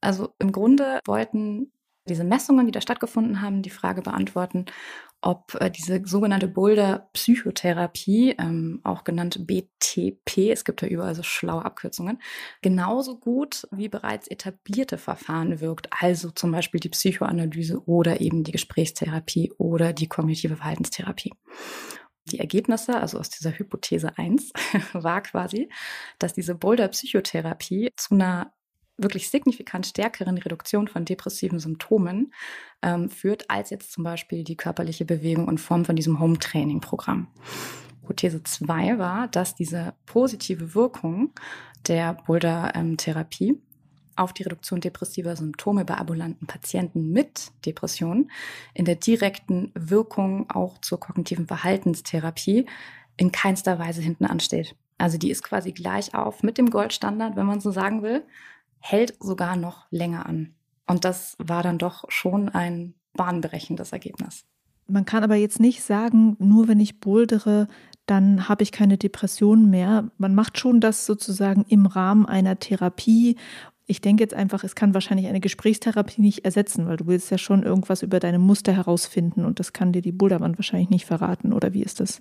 Also 0.00 0.34
im 0.38 0.52
Grunde 0.52 1.00
wollten 1.06 1.72
diese 2.08 2.24
Messungen, 2.24 2.66
die 2.66 2.72
da 2.72 2.80
stattgefunden 2.80 3.42
haben, 3.42 3.62
die 3.62 3.70
Frage 3.70 4.02
beantworten, 4.02 4.66
ob 5.22 5.56
äh, 5.60 5.70
diese 5.70 6.02
sogenannte 6.04 6.48
Boulder-Psychotherapie, 6.48 8.34
ähm, 8.38 8.80
auch 8.82 9.04
genannt 9.04 9.46
BTP, 9.46 10.50
es 10.50 10.64
gibt 10.64 10.82
ja 10.82 10.88
überall 10.88 11.14
so 11.14 11.22
schlaue 11.22 11.64
Abkürzungen, 11.64 12.20
genauso 12.60 13.18
gut 13.18 13.66
wie 13.70 13.88
bereits 13.88 14.28
etablierte 14.28 14.98
Verfahren 14.98 15.60
wirkt, 15.60 15.88
also 16.00 16.30
zum 16.30 16.52
Beispiel 16.52 16.80
die 16.80 16.88
Psychoanalyse 16.88 17.82
oder 17.86 18.20
eben 18.20 18.44
die 18.44 18.52
Gesprächstherapie 18.52 19.52
oder 19.58 19.92
die 19.92 20.08
kognitive 20.08 20.56
Verhaltenstherapie. 20.56 21.32
Die 22.26 22.38
Ergebnisse, 22.38 23.00
also 23.00 23.18
aus 23.18 23.30
dieser 23.30 23.58
Hypothese 23.58 24.16
1, 24.16 24.52
war 24.92 25.22
quasi, 25.22 25.68
dass 26.18 26.34
diese 26.34 26.54
Boulder-Psychotherapie 26.54 27.90
zu 27.96 28.14
einer 28.14 28.52
wirklich 29.02 29.30
signifikant 29.30 29.86
stärkeren 29.86 30.38
Reduktion 30.38 30.88
von 30.88 31.04
depressiven 31.04 31.58
Symptomen 31.58 32.32
ähm, 32.82 33.08
führt, 33.08 33.50
als 33.50 33.70
jetzt 33.70 33.92
zum 33.92 34.04
Beispiel 34.04 34.44
die 34.44 34.56
körperliche 34.56 35.04
Bewegung 35.04 35.48
in 35.48 35.58
Form 35.58 35.84
von 35.84 35.96
diesem 35.96 36.20
Home-Training-Programm. 36.20 37.28
Hypothese 38.02 38.42
2 38.42 38.98
war, 38.98 39.28
dass 39.28 39.54
diese 39.54 39.94
positive 40.06 40.74
Wirkung 40.74 41.32
der 41.86 42.14
Boulder-Therapie 42.26 43.58
auf 44.16 44.32
die 44.32 44.42
Reduktion 44.42 44.80
depressiver 44.80 45.34
Symptome 45.36 45.84
bei 45.84 45.96
ambulanten 45.96 46.46
Patienten 46.46 47.10
mit 47.12 47.50
Depressionen 47.64 48.30
in 48.74 48.84
der 48.84 48.96
direkten 48.96 49.72
Wirkung 49.74 50.50
auch 50.50 50.78
zur 50.78 51.00
kognitiven 51.00 51.46
Verhaltenstherapie 51.46 52.66
in 53.16 53.32
keinster 53.32 53.78
Weise 53.78 54.02
hinten 54.02 54.26
ansteht. 54.26 54.76
Also 54.98 55.16
die 55.16 55.30
ist 55.30 55.42
quasi 55.42 55.72
gleich 55.72 56.14
auf 56.14 56.42
mit 56.42 56.58
dem 56.58 56.70
Goldstandard, 56.70 57.36
wenn 57.36 57.46
man 57.46 57.60
so 57.60 57.70
sagen 57.70 58.02
will, 58.02 58.24
hält 58.82 59.16
sogar 59.20 59.56
noch 59.56 59.86
länger 59.90 60.26
an. 60.26 60.54
Und 60.86 61.04
das 61.04 61.36
war 61.38 61.62
dann 61.62 61.78
doch 61.78 62.04
schon 62.08 62.48
ein 62.48 62.94
bahnbrechendes 63.14 63.92
Ergebnis. 63.92 64.44
Man 64.88 65.04
kann 65.04 65.24
aber 65.24 65.36
jetzt 65.36 65.60
nicht 65.60 65.82
sagen, 65.82 66.36
nur 66.38 66.68
wenn 66.68 66.80
ich 66.80 67.00
bouldere, 67.00 67.68
dann 68.06 68.48
habe 68.48 68.62
ich 68.62 68.72
keine 68.72 68.98
Depressionen 68.98 69.70
mehr. 69.70 70.10
Man 70.18 70.34
macht 70.34 70.58
schon 70.58 70.80
das 70.80 71.06
sozusagen 71.06 71.64
im 71.68 71.86
Rahmen 71.86 72.26
einer 72.26 72.58
Therapie. 72.58 73.36
Ich 73.86 74.00
denke 74.00 74.22
jetzt 74.22 74.34
einfach, 74.34 74.64
es 74.64 74.74
kann 74.74 74.92
wahrscheinlich 74.92 75.28
eine 75.28 75.40
Gesprächstherapie 75.40 76.20
nicht 76.20 76.44
ersetzen, 76.44 76.86
weil 76.88 76.96
du 76.96 77.06
willst 77.06 77.30
ja 77.30 77.38
schon 77.38 77.62
irgendwas 77.62 78.02
über 78.02 78.18
deine 78.18 78.38
Muster 78.38 78.72
herausfinden 78.72 79.44
und 79.44 79.60
das 79.60 79.72
kann 79.72 79.92
dir 79.92 80.02
die 80.02 80.12
Boulderwand 80.12 80.58
wahrscheinlich 80.58 80.90
nicht 80.90 81.06
verraten. 81.06 81.52
Oder 81.52 81.72
wie 81.72 81.82
ist 81.82 82.00
das? 82.00 82.20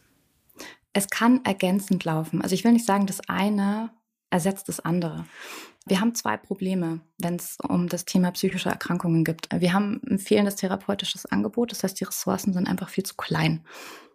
Es 0.93 1.09
kann 1.09 1.43
ergänzend 1.43 2.03
laufen. 2.05 2.41
Also 2.41 2.53
ich 2.53 2.63
will 2.63 2.73
nicht 2.73 2.85
sagen, 2.85 3.07
das 3.07 3.21
eine 3.27 3.89
ersetzt 4.31 4.67
das 4.69 4.79
andere. 4.79 5.25
Wir 5.85 5.99
haben 5.99 6.15
zwei 6.15 6.37
Probleme, 6.37 7.01
wenn 7.17 7.35
es 7.35 7.57
um 7.67 7.87
das 7.87 8.05
Thema 8.05 8.31
psychische 8.31 8.69
Erkrankungen 8.69 9.23
gibt. 9.23 9.49
Wir 9.53 9.73
haben 9.73 10.01
ein 10.09 10.19
fehlendes 10.19 10.55
therapeutisches 10.55 11.25
Angebot, 11.25 11.71
das 11.71 11.83
heißt, 11.83 11.99
die 11.99 12.05
Ressourcen 12.05 12.53
sind 12.53 12.67
einfach 12.67 12.89
viel 12.89 13.03
zu 13.03 13.15
klein. 13.15 13.65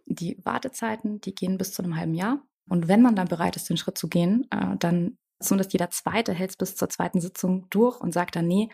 Die 0.06 0.38
Wartezeiten, 0.44 1.20
die 1.20 1.34
gehen 1.34 1.58
bis 1.58 1.72
zu 1.72 1.82
einem 1.82 1.96
halben 1.96 2.14
Jahr. 2.14 2.40
Und 2.68 2.88
wenn 2.88 3.02
man 3.02 3.14
dann 3.14 3.28
bereit 3.28 3.56
ist, 3.56 3.68
den 3.68 3.76
Schritt 3.76 3.98
zu 3.98 4.08
gehen, 4.08 4.46
äh, 4.50 4.76
dann 4.78 5.18
zumindest 5.40 5.72
jeder 5.72 5.90
Zweite 5.90 6.32
hält 6.32 6.50
es 6.50 6.56
bis 6.56 6.76
zur 6.76 6.88
zweiten 6.88 7.20
Sitzung 7.20 7.66
durch 7.70 8.00
und 8.00 8.12
sagt 8.12 8.36
dann, 8.36 8.46
nee, 8.46 8.70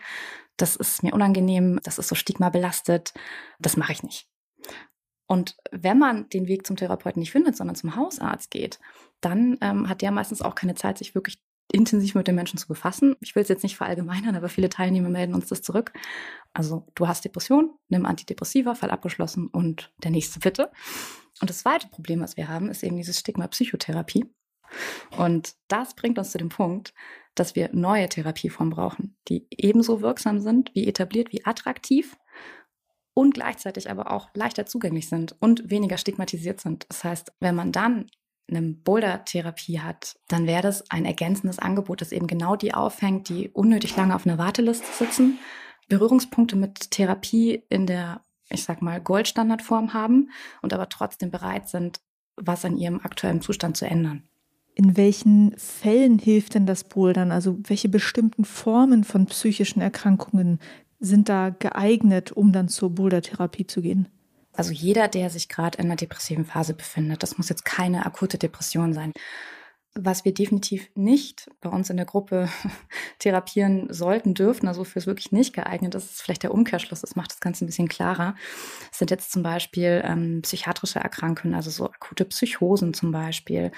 das 0.57 0.75
ist 0.75 1.03
mir 1.03 1.13
unangenehm, 1.13 1.79
das 1.83 1.97
ist 1.97 2.07
so 2.07 2.15
stigmabelastet, 2.15 3.13
das 3.59 3.75
mache 3.75 3.91
ich 3.91 4.03
nicht. 4.03 4.29
Und 5.27 5.57
wenn 5.71 5.97
man 5.97 6.29
den 6.29 6.47
Weg 6.47 6.65
zum 6.67 6.75
Therapeuten 6.75 7.19
nicht 7.19 7.31
findet, 7.31 7.57
sondern 7.57 7.75
zum 7.75 7.95
Hausarzt 7.95 8.51
geht, 8.51 8.79
dann 9.25 9.57
ähm, 9.61 9.89
hat 9.89 10.01
der 10.01 10.11
meistens 10.11 10.41
auch 10.41 10.55
keine 10.55 10.75
Zeit, 10.75 10.97
sich 10.97 11.15
wirklich 11.15 11.39
intensiv 11.71 12.15
mit 12.15 12.27
den 12.27 12.35
Menschen 12.35 12.57
zu 12.57 12.67
befassen. 12.67 13.15
Ich 13.19 13.35
will 13.35 13.41
es 13.41 13.49
jetzt 13.49 13.63
nicht 13.63 13.77
verallgemeinern, 13.77 14.35
aber 14.35 14.49
viele 14.49 14.69
Teilnehmer 14.69 15.09
melden 15.09 15.33
uns 15.33 15.47
das 15.47 15.61
zurück. 15.61 15.93
Also 16.53 16.87
du 16.95 17.07
hast 17.07 17.25
Depression, 17.25 17.73
nimm 17.89 18.05
Antidepressiva, 18.05 18.75
Fall 18.75 18.91
abgeschlossen 18.91 19.47
und 19.47 19.91
der 20.03 20.11
nächste 20.11 20.39
bitte. 20.39 20.71
Und 21.41 21.49
das 21.49 21.59
zweite 21.59 21.87
Problem, 21.87 22.21
was 22.21 22.37
wir 22.37 22.47
haben, 22.47 22.69
ist 22.69 22.83
eben 22.83 22.97
dieses 22.97 23.19
Stigma 23.19 23.47
Psychotherapie. 23.47 24.25
Und 25.17 25.55
das 25.67 25.95
bringt 25.95 26.17
uns 26.19 26.31
zu 26.31 26.37
dem 26.37 26.49
Punkt, 26.49 26.93
dass 27.35 27.55
wir 27.55 27.69
neue 27.73 28.09
Therapieformen 28.09 28.73
brauchen, 28.73 29.17
die 29.27 29.47
ebenso 29.49 30.01
wirksam 30.01 30.39
sind, 30.39 30.73
wie 30.75 30.87
etabliert, 30.87 31.31
wie 31.31 31.45
attraktiv 31.45 32.17
und 33.13 33.33
gleichzeitig 33.33 33.89
aber 33.89 34.11
auch 34.11 34.29
leichter 34.33 34.65
zugänglich 34.65 35.09
sind 35.09 35.35
und 35.39 35.69
weniger 35.69 35.97
stigmatisiert 35.97 36.59
sind. 36.59 36.85
Das 36.89 37.03
heißt, 37.03 37.33
wenn 37.39 37.55
man 37.55 37.71
dann 37.71 38.07
eine 38.49 38.61
Boulder-Therapie 38.61 39.79
hat, 39.79 40.17
dann 40.27 40.47
wäre 40.47 40.61
das 40.61 40.89
ein 40.91 41.05
ergänzendes 41.05 41.59
Angebot, 41.59 42.01
das 42.01 42.11
eben 42.11 42.27
genau 42.27 42.55
die 42.55 42.73
aufhängt, 42.73 43.29
die 43.29 43.49
unnötig 43.49 43.95
lange 43.95 44.15
auf 44.15 44.25
einer 44.25 44.37
Warteliste 44.37 44.87
sitzen, 44.91 45.39
Berührungspunkte 45.89 46.55
mit 46.55 46.91
Therapie 46.91 47.63
in 47.69 47.85
der, 47.87 48.21
ich 48.49 48.63
sag 48.63 48.81
mal, 48.81 49.01
Goldstandardform 49.01 49.93
haben 49.93 50.29
und 50.61 50.73
aber 50.73 50.89
trotzdem 50.89 51.31
bereit 51.31 51.67
sind, 51.69 51.99
was 52.35 52.65
an 52.65 52.77
ihrem 52.77 52.99
aktuellen 53.01 53.41
Zustand 53.41 53.77
zu 53.77 53.85
ändern. 53.85 54.23
In 54.75 54.97
welchen 54.97 55.55
Fällen 55.57 56.17
hilft 56.17 56.55
denn 56.55 56.65
das 56.65 56.83
Bouldern? 56.83 57.31
Also 57.31 57.59
welche 57.63 57.89
bestimmten 57.89 58.43
Formen 58.43 59.03
von 59.03 59.27
psychischen 59.27 59.81
Erkrankungen 59.81 60.59
sind 60.99 61.29
da 61.29 61.49
geeignet, 61.49 62.31
um 62.31 62.51
dann 62.51 62.69
zur 62.69 62.89
Boulder-Therapie 62.89 63.67
zu 63.67 63.81
gehen? 63.81 64.07
Also 64.53 64.71
jeder, 64.71 65.07
der 65.07 65.29
sich 65.29 65.49
gerade 65.49 65.79
in 65.79 65.85
einer 65.85 65.95
depressiven 65.95 66.45
Phase 66.45 66.73
befindet, 66.73 67.23
das 67.23 67.37
muss 67.37 67.49
jetzt 67.49 67.65
keine 67.65 68.05
akute 68.05 68.37
Depression 68.37 68.93
sein. 68.93 69.11
Was 69.95 70.25
wir 70.25 70.33
definitiv 70.33 70.89
nicht 70.95 71.51
bei 71.61 71.69
uns 71.69 71.91
in 71.91 71.97
der 71.97 72.07
Gruppe 72.07 72.49
therapieren 73.19 73.93
sollten, 73.93 74.33
dürfen, 74.33 74.67
also 74.67 74.83
für 74.83 74.97
es 74.97 75.05
wirklich 75.05 75.31
nicht 75.31 75.53
geeignet 75.53 75.93
ist, 75.93 76.11
ist 76.11 76.21
vielleicht 76.23 76.41
der 76.41 76.53
Umkehrschluss, 76.53 77.01
das 77.01 77.15
macht 77.15 77.31
das 77.31 77.39
Ganze 77.39 77.63
ein 77.63 77.67
bisschen 77.67 77.87
klarer, 77.87 78.35
das 78.89 78.97
sind 78.97 79.11
jetzt 79.11 79.31
zum 79.31 79.43
Beispiel 79.43 80.01
ähm, 80.03 80.41
psychiatrische 80.41 80.99
Erkrankungen, 80.99 81.53
also 81.53 81.69
so 81.69 81.85
akute 81.85 82.25
Psychosen 82.25 82.95
zum 82.95 83.11
Beispiel, 83.11 83.71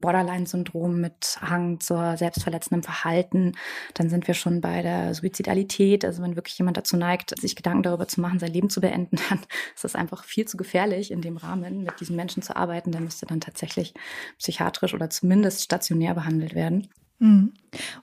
Borderline-Syndrom 0.00 1.00
mit 1.00 1.38
Hang 1.40 1.80
zur 1.80 2.16
selbstverletzendem 2.16 2.82
Verhalten. 2.82 3.52
Dann 3.94 4.10
sind 4.10 4.26
wir 4.26 4.34
schon 4.34 4.60
bei 4.60 4.82
der 4.82 5.14
Suizidalität, 5.14 6.04
also 6.04 6.22
wenn 6.22 6.36
wirklich 6.36 6.58
jemand 6.58 6.76
dazu 6.76 6.96
neigt, 6.96 7.38
sich 7.40 7.56
Gedanken 7.56 7.82
darüber 7.82 8.06
zu 8.06 8.20
machen, 8.20 8.38
sein 8.38 8.52
Leben 8.52 8.68
zu 8.68 8.80
beenden, 8.80 9.16
dann 9.28 9.40
ist 9.74 9.84
das 9.84 9.94
einfach 9.94 10.24
viel 10.24 10.46
zu 10.46 10.56
gefährlich, 10.56 11.10
in 11.10 11.22
dem 11.22 11.38
Rahmen 11.38 11.82
mit 11.82 11.98
diesen 12.00 12.16
Menschen 12.16 12.42
zu 12.42 12.54
arbeiten. 12.56 12.92
Der 12.92 13.00
müsste 13.00 13.26
dann 13.26 13.40
tatsächlich 13.40 13.94
psychiatrisch 14.38 14.94
oder 14.94 15.08
zumindest 15.08 15.55
stationär 15.62 16.14
behandelt 16.14 16.54
werden. 16.54 16.88
Mhm. 17.18 17.52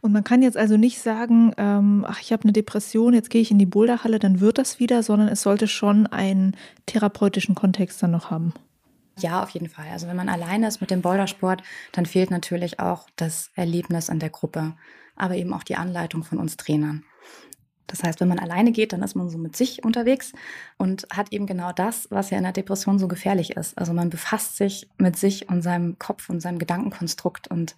Und 0.01 0.11
man 0.11 0.23
kann 0.23 0.41
jetzt 0.41 0.57
also 0.57 0.77
nicht 0.77 0.99
sagen, 0.99 1.53
ähm, 1.57 2.05
ach, 2.07 2.19
ich 2.21 2.31
habe 2.31 2.43
eine 2.43 2.53
Depression, 2.53 3.13
jetzt 3.13 3.29
gehe 3.29 3.41
ich 3.41 3.51
in 3.51 3.59
die 3.59 3.65
Boulderhalle, 3.65 4.19
dann 4.19 4.39
wird 4.39 4.57
das 4.57 4.79
wieder, 4.79 5.03
sondern 5.03 5.27
es 5.27 5.41
sollte 5.41 5.67
schon 5.67 6.07
einen 6.07 6.55
therapeutischen 6.85 7.55
Kontext 7.55 8.01
dann 8.01 8.11
noch 8.11 8.31
haben. 8.31 8.53
Ja, 9.19 9.43
auf 9.43 9.49
jeden 9.49 9.69
Fall. 9.69 9.85
Also 9.91 10.07
wenn 10.07 10.15
man 10.15 10.29
alleine 10.29 10.67
ist 10.67 10.81
mit 10.81 10.89
dem 10.89 11.01
Bouldersport, 11.01 11.61
dann 11.91 12.05
fehlt 12.05 12.31
natürlich 12.31 12.79
auch 12.79 13.07
das 13.15 13.51
Erlebnis 13.55 14.09
an 14.09 14.19
der 14.19 14.31
Gruppe, 14.31 14.73
aber 15.15 15.35
eben 15.35 15.53
auch 15.53 15.63
die 15.63 15.75
Anleitung 15.75 16.23
von 16.23 16.39
uns 16.39 16.57
Trainern. 16.57 17.03
Das 17.87 18.03
heißt, 18.03 18.21
wenn 18.21 18.27
man 18.27 18.39
alleine 18.39 18.71
geht, 18.71 18.93
dann 18.93 19.03
ist 19.03 19.15
man 19.15 19.29
so 19.29 19.37
mit 19.37 19.55
sich 19.55 19.83
unterwegs 19.83 20.31
und 20.77 21.05
hat 21.11 21.31
eben 21.31 21.45
genau 21.45 21.71
das, 21.71 22.07
was 22.09 22.29
ja 22.29 22.37
in 22.37 22.43
der 22.43 22.53
Depression 22.53 22.99
so 22.99 23.07
gefährlich 23.07 23.57
ist. 23.57 23.77
Also 23.77 23.93
man 23.93 24.09
befasst 24.09 24.57
sich 24.57 24.87
mit 24.97 25.17
sich 25.17 25.49
und 25.49 25.61
seinem 25.61 25.99
Kopf 25.99 26.29
und 26.29 26.41
seinem 26.41 26.59
Gedankenkonstrukt 26.59 27.47
und 27.47 27.75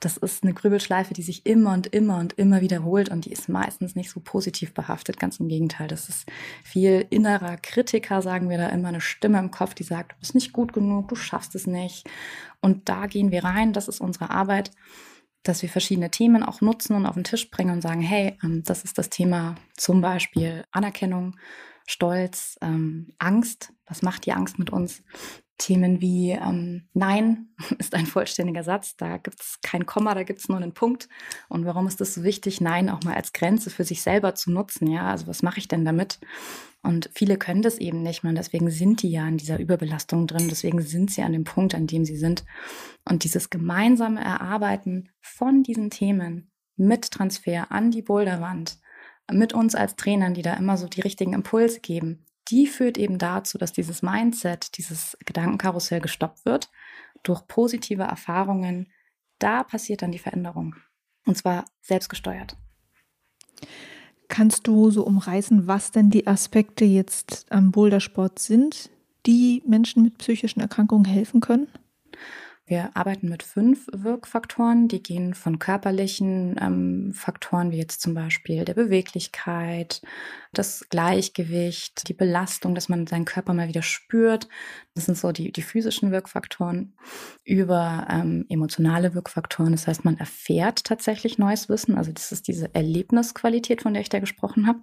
das 0.00 0.16
ist 0.16 0.42
eine 0.42 0.54
Grübelschleife, 0.54 1.12
die 1.12 1.22
sich 1.22 1.44
immer 1.44 1.74
und 1.74 1.86
immer 1.88 2.16
und 2.18 2.32
immer 2.32 2.62
wiederholt 2.62 3.10
und 3.10 3.26
die 3.26 3.32
ist 3.32 3.50
meistens 3.50 3.94
nicht 3.94 4.10
so 4.10 4.18
positiv 4.18 4.72
behaftet. 4.72 5.20
Ganz 5.20 5.38
im 5.38 5.48
Gegenteil. 5.48 5.88
Das 5.88 6.08
ist 6.08 6.26
viel 6.64 7.06
innerer 7.10 7.58
Kritiker, 7.58 8.22
sagen 8.22 8.48
wir 8.48 8.56
da 8.56 8.68
immer, 8.70 8.88
eine 8.88 9.02
Stimme 9.02 9.38
im 9.38 9.50
Kopf, 9.50 9.74
die 9.74 9.82
sagt, 9.82 10.12
du 10.12 10.16
bist 10.18 10.34
nicht 10.34 10.54
gut 10.54 10.72
genug, 10.72 11.08
du 11.08 11.16
schaffst 11.16 11.54
es 11.54 11.66
nicht. 11.66 12.08
Und 12.60 12.88
da 12.88 13.06
gehen 13.06 13.30
wir 13.30 13.44
rein. 13.44 13.74
Das 13.74 13.88
ist 13.88 14.00
unsere 14.00 14.30
Arbeit, 14.30 14.70
dass 15.42 15.62
wir 15.62 15.68
verschiedene 15.68 16.10
Themen 16.10 16.42
auch 16.42 16.60
nutzen 16.60 16.94
und 16.94 17.06
auf 17.06 17.14
den 17.14 17.24
Tisch 17.24 17.50
bringen 17.50 17.72
und 17.72 17.82
sagen, 17.82 18.00
hey, 18.00 18.38
ähm, 18.42 18.62
das 18.64 18.84
ist 18.84 18.98
das 18.98 19.10
Thema 19.10 19.54
zum 19.76 20.00
Beispiel 20.00 20.64
Anerkennung, 20.70 21.36
Stolz, 21.86 22.58
ähm, 22.60 23.12
Angst. 23.18 23.72
Was 23.86 24.02
macht 24.02 24.26
die 24.26 24.32
Angst 24.32 24.58
mit 24.58 24.70
uns? 24.70 25.02
Themen 25.60 26.00
wie 26.00 26.30
ähm, 26.30 26.88
Nein 26.94 27.50
ist 27.78 27.94
ein 27.94 28.06
vollständiger 28.06 28.64
Satz, 28.64 28.96
da 28.96 29.18
gibt 29.18 29.40
es 29.40 29.58
kein 29.62 29.86
Komma, 29.86 30.14
da 30.14 30.24
gibt 30.24 30.40
es 30.40 30.48
nur 30.48 30.58
einen 30.58 30.72
Punkt. 30.72 31.08
Und 31.48 31.66
warum 31.66 31.86
ist 31.86 32.00
es 32.00 32.14
so 32.14 32.24
wichtig, 32.24 32.60
Nein 32.60 32.88
auch 32.88 33.02
mal 33.04 33.14
als 33.14 33.32
Grenze 33.32 33.70
für 33.70 33.84
sich 33.84 34.02
selber 34.02 34.34
zu 34.34 34.50
nutzen? 34.50 34.88
Ja, 34.88 35.10
also 35.10 35.26
was 35.26 35.42
mache 35.42 35.58
ich 35.58 35.68
denn 35.68 35.84
damit? 35.84 36.18
Und 36.82 37.10
viele 37.12 37.36
können 37.36 37.62
das 37.62 37.78
eben 37.78 38.02
nicht 38.02 38.22
mehr. 38.22 38.30
Und 38.30 38.38
deswegen 38.38 38.70
sind 38.70 39.02
die 39.02 39.10
ja 39.10 39.28
in 39.28 39.36
dieser 39.36 39.60
Überbelastung 39.60 40.26
drin. 40.26 40.48
Deswegen 40.48 40.80
sind 40.80 41.10
sie 41.10 41.22
an 41.22 41.32
dem 41.32 41.44
Punkt, 41.44 41.74
an 41.74 41.86
dem 41.86 42.06
sie 42.06 42.16
sind. 42.16 42.44
Und 43.04 43.24
dieses 43.24 43.50
gemeinsame 43.50 44.20
Erarbeiten 44.20 45.10
von 45.20 45.62
diesen 45.62 45.90
Themen 45.90 46.50
mit 46.76 47.10
Transfer 47.10 47.70
an 47.70 47.90
die 47.90 48.02
Boulderwand, 48.02 48.78
mit 49.30 49.52
uns 49.52 49.74
als 49.74 49.96
Trainern, 49.96 50.32
die 50.32 50.42
da 50.42 50.54
immer 50.54 50.78
so 50.78 50.88
die 50.88 51.02
richtigen 51.02 51.34
Impulse 51.34 51.80
geben, 51.80 52.24
die 52.50 52.66
führt 52.66 52.98
eben 52.98 53.18
dazu, 53.18 53.58
dass 53.58 53.72
dieses 53.72 54.02
Mindset, 54.02 54.76
dieses 54.76 55.16
Gedankenkarussell 55.24 56.00
gestoppt 56.00 56.44
wird 56.44 56.70
durch 57.22 57.46
positive 57.46 58.02
Erfahrungen. 58.02 58.88
Da 59.38 59.62
passiert 59.62 60.02
dann 60.02 60.12
die 60.12 60.18
Veränderung. 60.18 60.76
Und 61.26 61.36
zwar 61.36 61.64
selbstgesteuert. 61.80 62.56
Kannst 64.28 64.66
du 64.66 64.90
so 64.90 65.04
umreißen, 65.04 65.66
was 65.66 65.90
denn 65.90 66.10
die 66.10 66.26
Aspekte 66.26 66.84
jetzt 66.84 67.46
am 67.50 67.72
Bouldersport 67.72 68.38
sind, 68.38 68.90
die 69.26 69.62
Menschen 69.66 70.02
mit 70.02 70.18
psychischen 70.18 70.60
Erkrankungen 70.60 71.04
helfen 71.04 71.40
können? 71.40 71.68
Wir 72.70 72.92
arbeiten 72.94 73.28
mit 73.28 73.42
fünf 73.42 73.88
Wirkfaktoren, 73.92 74.86
die 74.86 75.02
gehen 75.02 75.34
von 75.34 75.58
körperlichen 75.58 76.54
ähm, 76.62 77.12
Faktoren 77.12 77.72
wie 77.72 77.78
jetzt 77.78 78.00
zum 78.00 78.14
Beispiel 78.14 78.64
der 78.64 78.74
Beweglichkeit, 78.74 80.02
das 80.52 80.86
Gleichgewicht, 80.88 82.08
die 82.08 82.14
Belastung, 82.14 82.76
dass 82.76 82.88
man 82.88 83.08
seinen 83.08 83.24
Körper 83.24 83.54
mal 83.54 83.66
wieder 83.66 83.82
spürt. 83.82 84.48
Das 84.94 85.06
sind 85.06 85.18
so 85.18 85.32
die, 85.32 85.50
die 85.50 85.62
physischen 85.62 86.12
Wirkfaktoren 86.12 86.94
über 87.44 88.06
ähm, 88.08 88.46
emotionale 88.48 89.14
Wirkfaktoren. 89.14 89.72
Das 89.72 89.88
heißt, 89.88 90.04
man 90.04 90.18
erfährt 90.18 90.84
tatsächlich 90.84 91.38
neues 91.38 91.68
Wissen. 91.68 91.96
Also 91.96 92.12
das 92.12 92.30
ist 92.30 92.46
diese 92.46 92.72
Erlebnisqualität, 92.72 93.82
von 93.82 93.94
der 93.94 94.02
ich 94.02 94.08
da 94.08 94.20
gesprochen 94.20 94.68
habe, 94.68 94.80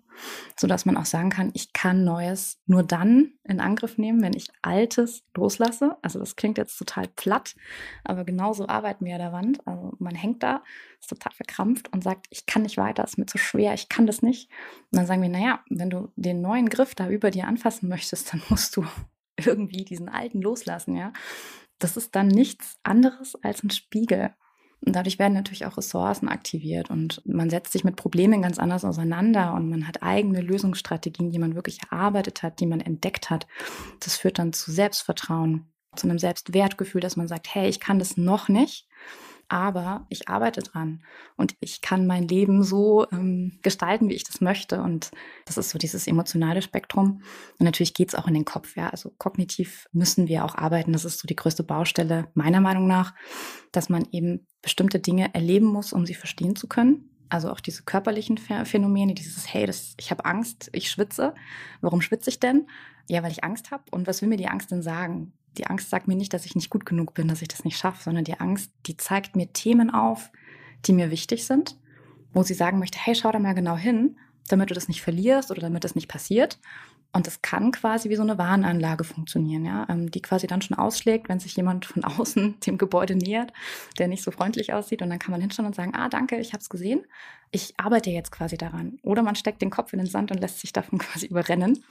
sodass 0.57 0.85
man 0.85 0.97
auch 0.97 1.05
sagen 1.05 1.29
kann, 1.29 1.51
ich 1.53 1.71
kann 1.71 2.03
Neues 2.03 2.59
nur 2.65 2.83
dann 2.83 3.33
in 3.43 3.61
Angriff 3.61 3.97
nehmen, 3.97 4.21
wenn 4.21 4.33
ich 4.33 4.47
Altes 4.61 5.23
loslasse. 5.35 5.97
Also 6.01 6.19
das 6.19 6.35
klingt 6.35 6.57
jetzt 6.57 6.77
total 6.77 7.07
platt, 7.15 7.55
aber 8.03 8.23
genauso 8.23 8.67
arbeiten 8.67 9.05
wir 9.05 9.13
an 9.15 9.21
der 9.21 9.31
Wand. 9.31 9.65
Also 9.67 9.93
man 9.99 10.15
hängt 10.15 10.43
da, 10.43 10.63
ist 10.99 11.09
total 11.09 11.33
verkrampft 11.33 11.91
und 11.93 12.03
sagt, 12.03 12.27
ich 12.29 12.45
kann 12.45 12.63
nicht 12.63 12.77
weiter, 12.77 13.03
ist 13.03 13.17
mir 13.17 13.25
zu 13.25 13.37
schwer, 13.37 13.73
ich 13.73 13.89
kann 13.89 14.07
das 14.07 14.21
nicht. 14.21 14.49
Und 14.91 14.97
dann 14.97 15.05
sagen 15.05 15.21
wir, 15.21 15.29
naja, 15.29 15.63
wenn 15.69 15.89
du 15.89 16.11
den 16.15 16.41
neuen 16.41 16.69
Griff 16.69 16.95
da 16.95 17.09
über 17.09 17.31
dir 17.31 17.47
anfassen 17.47 17.89
möchtest, 17.89 18.33
dann 18.33 18.41
musst 18.49 18.75
du 18.75 18.85
irgendwie 19.37 19.85
diesen 19.85 20.09
alten 20.09 20.41
loslassen, 20.41 20.95
ja. 20.95 21.13
Das 21.79 21.95
ist 21.95 22.15
dann 22.15 22.27
nichts 22.27 22.79
anderes 22.83 23.35
als 23.43 23.63
ein 23.63 23.69
Spiegel. 23.69 24.31
Und 24.85 24.95
dadurch 24.95 25.17
werden 25.19 25.33
natürlich 25.33 25.65
auch 25.65 25.77
Ressourcen 25.77 26.29
aktiviert 26.29 26.89
und 26.89 27.21
man 27.25 27.49
setzt 27.49 27.73
sich 27.73 27.83
mit 27.83 27.95
Problemen 27.95 28.43
ganz 28.43 28.59
anders 28.59 28.85
auseinander 28.85 29.53
und 29.53 29.69
man 29.69 29.87
hat 29.87 30.03
eigene 30.03 30.41
Lösungsstrategien, 30.41 31.31
die 31.31 31.39
man 31.39 31.55
wirklich 31.55 31.79
erarbeitet 31.89 32.43
hat, 32.43 32.59
die 32.59 32.67
man 32.67 32.79
entdeckt 32.79 33.29
hat. 33.29 33.47
Das 33.99 34.17
führt 34.17 34.37
dann 34.37 34.53
zu 34.53 34.71
Selbstvertrauen, 34.71 35.65
zu 35.97 36.07
einem 36.07 36.19
Selbstwertgefühl, 36.19 37.01
dass 37.01 37.17
man 37.17 37.27
sagt, 37.27 37.53
hey, 37.53 37.67
ich 37.69 37.79
kann 37.79 37.99
das 37.99 38.17
noch 38.17 38.49
nicht, 38.49 38.87
aber 39.49 40.05
ich 40.09 40.27
arbeite 40.27 40.61
dran 40.61 41.03
und 41.37 41.55
ich 41.61 41.81
kann 41.81 42.05
mein 42.05 42.27
Leben 42.27 42.63
so 42.63 43.07
ähm, 43.11 43.59
gestalten, 43.61 44.09
wie 44.09 44.13
ich 44.13 44.25
das 44.25 44.41
möchte. 44.41 44.81
Und 44.81 45.11
das 45.45 45.57
ist 45.57 45.69
so 45.69 45.77
dieses 45.77 46.05
emotionale 46.05 46.61
Spektrum. 46.61 47.21
Und 47.57 47.63
natürlich 47.63 47.93
geht 47.93 48.09
es 48.09 48.15
auch 48.15 48.27
in 48.27 48.33
den 48.33 48.43
Kopf. 48.43 48.75
Ja, 48.75 48.89
also 48.89 49.13
kognitiv 49.17 49.87
müssen 49.93 50.27
wir 50.27 50.43
auch 50.43 50.55
arbeiten. 50.55 50.91
Das 50.91 51.05
ist 51.05 51.19
so 51.19 51.27
die 51.27 51.35
größte 51.35 51.63
Baustelle 51.63 52.27
meiner 52.33 52.59
Meinung 52.59 52.87
nach, 52.87 53.13
dass 53.71 53.87
man 53.87 54.05
eben 54.11 54.45
bestimmte 54.61 54.99
Dinge 54.99 55.33
erleben 55.33 55.67
muss, 55.67 55.93
um 55.93 56.05
sie 56.05 56.15
verstehen 56.15 56.57
zu 56.57 56.67
können. 56.67 57.09
Also 57.29 57.49
auch 57.51 57.59
diese 57.59 57.83
körperlichen 57.83 58.37
Phänomene, 58.37 59.13
dieses 59.13 59.53
Hey, 59.53 59.65
das, 59.65 59.95
ich 59.97 60.11
habe 60.11 60.25
Angst, 60.25 60.69
ich 60.73 60.89
schwitze. 60.89 61.35
Warum 61.81 62.01
schwitze 62.01 62.29
ich 62.29 62.39
denn? 62.39 62.67
Ja, 63.09 63.23
weil 63.23 63.31
ich 63.31 63.43
Angst 63.43 63.71
habe. 63.71 63.83
Und 63.91 64.07
was 64.07 64.21
will 64.21 64.29
mir 64.29 64.37
die 64.37 64.47
Angst 64.47 64.71
denn 64.71 64.81
sagen? 64.81 65.33
Die 65.57 65.67
Angst 65.67 65.89
sagt 65.89 66.07
mir 66.07 66.15
nicht, 66.15 66.33
dass 66.33 66.45
ich 66.45 66.55
nicht 66.55 66.69
gut 66.69 66.85
genug 66.85 67.13
bin, 67.13 67.27
dass 67.27 67.41
ich 67.41 67.47
das 67.47 67.63
nicht 67.65 67.77
schaffe, 67.77 68.03
sondern 68.03 68.23
die 68.23 68.39
Angst, 68.39 68.71
die 68.85 68.97
zeigt 68.97 69.35
mir 69.35 69.51
Themen 69.53 69.89
auf, 69.89 70.31
die 70.85 70.93
mir 70.93 71.11
wichtig 71.11 71.45
sind, 71.45 71.77
wo 72.33 72.43
sie 72.43 72.53
sagen 72.53 72.79
möchte, 72.79 72.99
hey, 72.99 73.15
schau 73.15 73.31
da 73.31 73.39
mal 73.39 73.55
genau 73.55 73.75
hin, 73.75 74.17
damit 74.47 74.69
du 74.69 74.73
das 74.73 74.87
nicht 74.87 75.01
verlierst 75.01 75.51
oder 75.51 75.61
damit 75.61 75.83
das 75.83 75.95
nicht 75.95 76.07
passiert. 76.07 76.59
Und 77.13 77.25
das 77.25 77.41
kann 77.41 77.71
quasi 77.71 78.09
wie 78.09 78.15
so 78.15 78.21
eine 78.21 78.37
Warnanlage 78.37 79.03
funktionieren, 79.03 79.65
ja, 79.65 79.87
ähm, 79.89 80.11
die 80.11 80.21
quasi 80.21 80.45
dann 80.45 80.61
schon 80.61 80.77
ausschlägt, 80.77 81.29
wenn 81.29 81.39
sich 81.39 81.55
jemand 81.55 81.85
von 81.85 82.03
außen 82.03 82.59
dem 82.59 82.77
Gebäude 82.77 83.15
nähert, 83.15 83.53
der 83.97 84.07
nicht 84.07 84.23
so 84.23 84.31
freundlich 84.31 84.73
aussieht. 84.73 85.01
Und 85.01 85.09
dann 85.09 85.19
kann 85.19 85.31
man 85.31 85.41
hinschauen 85.41 85.65
und 85.65 85.75
sagen, 85.75 85.95
ah, 85.95 86.09
danke, 86.09 86.37
ich 86.37 86.53
habe 86.53 86.61
es 86.61 86.69
gesehen. 86.69 87.05
Ich 87.49 87.73
arbeite 87.77 88.09
jetzt 88.09 88.31
quasi 88.31 88.57
daran. 88.57 88.99
Oder 89.03 89.23
man 89.23 89.35
steckt 89.35 89.61
den 89.61 89.69
Kopf 89.69 89.93
in 89.93 89.99
den 89.99 90.07
Sand 90.07 90.31
und 90.31 90.39
lässt 90.39 90.59
sich 90.59 90.73
davon 90.73 90.99
quasi 90.99 91.27
überrennen. 91.27 91.83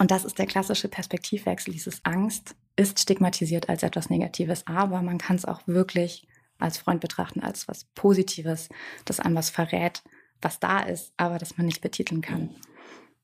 Und 0.00 0.10
das 0.10 0.24
ist 0.24 0.38
der 0.38 0.46
klassische 0.46 0.88
Perspektivwechsel. 0.88 1.74
Dieses 1.74 2.02
Angst 2.06 2.56
ist 2.74 2.98
stigmatisiert 2.98 3.68
als 3.68 3.82
etwas 3.82 4.08
Negatives, 4.08 4.66
aber 4.66 5.02
man 5.02 5.18
kann 5.18 5.36
es 5.36 5.44
auch 5.44 5.60
wirklich 5.66 6.26
als 6.58 6.78
Freund 6.78 7.02
betrachten, 7.02 7.40
als 7.40 7.68
was 7.68 7.84
Positives, 7.94 8.70
das 9.04 9.20
einem 9.20 9.36
was 9.36 9.50
verrät, 9.50 10.02
was 10.40 10.58
da 10.58 10.80
ist, 10.80 11.12
aber 11.18 11.36
das 11.36 11.58
man 11.58 11.66
nicht 11.66 11.82
betiteln 11.82 12.22
kann. 12.22 12.56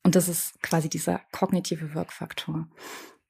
Und 0.02 0.16
das 0.16 0.28
ist 0.28 0.61
quasi 0.61 0.90
dieser 0.90 1.23
kognitive 1.33 1.95
Wirkfaktor. 1.95 2.68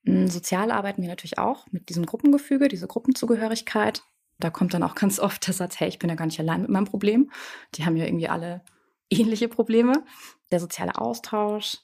Hm, 0.05 0.27
sozial 0.27 0.73
arbeiten 0.73 1.03
wir 1.03 1.09
natürlich 1.09 1.39
auch 1.39 1.69
mit 1.71 1.89
diesem 1.89 2.05
Gruppengefüge, 2.05 2.67
diese 2.67 2.89
Gruppenzugehörigkeit. 2.89 4.03
Da 4.41 4.51
kommt 4.51 4.75
dann 4.75 4.83
auch 4.83 4.95
ganz 4.97 5.21
oft 5.21 5.47
der 5.47 5.55
Satz, 5.55 5.79
hey, 5.79 5.89
ich 5.89 6.01
bin 6.01 6.11
ja 6.11 6.17
gar 6.17 6.27
nicht 6.27 6.41
allein 6.41 6.63
mit 6.63 6.71
meinem 6.71 6.87
Problem. 6.87 7.31
Die 7.77 7.87
haben 7.87 7.95
ja 7.95 8.07
irgendwie 8.07 8.29
alle 8.29 8.65
ähnliche 9.09 9.47
Probleme. 9.47 10.05
Der 10.51 10.59
soziale 10.59 10.99
Austausch, 10.99 11.79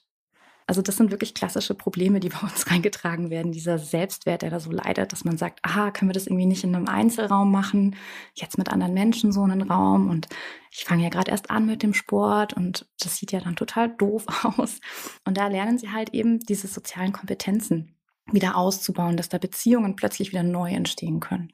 also 0.67 0.81
das 0.81 0.97
sind 0.97 1.11
wirklich 1.11 1.33
klassische 1.33 1.73
Probleme, 1.73 2.19
die 2.19 2.29
bei 2.29 2.39
uns 2.39 2.67
reingetragen 2.71 3.29
werden. 3.29 3.51
Dieser 3.51 3.77
Selbstwert, 3.77 4.41
der 4.41 4.49
da 4.49 4.59
so 4.59 4.71
leidet, 4.71 5.11
dass 5.11 5.25
man 5.25 5.37
sagt, 5.37 5.59
ah, 5.63 5.91
können 5.91 6.09
wir 6.09 6.13
das 6.13 6.27
irgendwie 6.27 6.45
nicht 6.45 6.63
in 6.63 6.75
einem 6.75 6.87
Einzelraum 6.87 7.51
machen, 7.51 7.95
jetzt 8.33 8.57
mit 8.57 8.69
anderen 8.69 8.93
Menschen 8.93 9.31
so 9.31 9.43
einen 9.43 9.61
Raum 9.61 10.09
und 10.09 10.27
ich 10.71 10.85
fange 10.85 11.03
ja 11.03 11.09
gerade 11.09 11.31
erst 11.31 11.51
an 11.51 11.65
mit 11.65 11.83
dem 11.83 11.93
Sport 11.93 12.53
und 12.53 12.87
das 12.99 13.17
sieht 13.17 13.31
ja 13.31 13.39
dann 13.39 13.55
total 13.55 13.89
doof 13.95 14.25
aus. 14.43 14.79
Und 15.25 15.37
da 15.37 15.47
lernen 15.47 15.77
sie 15.77 15.91
halt 15.91 16.13
eben 16.13 16.39
diese 16.39 16.67
sozialen 16.67 17.13
Kompetenzen 17.13 17.95
wieder 18.31 18.55
auszubauen, 18.55 19.17
dass 19.17 19.29
da 19.29 19.37
Beziehungen 19.37 19.95
plötzlich 19.95 20.31
wieder 20.31 20.43
neu 20.43 20.71
entstehen 20.71 21.19
können. 21.19 21.51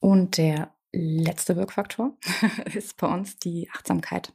Und 0.00 0.36
der 0.36 0.74
letzte 0.92 1.56
Wirkfaktor 1.56 2.16
ist 2.74 2.96
bei 2.96 3.06
uns 3.06 3.38
die 3.38 3.68
Achtsamkeit. 3.72 4.32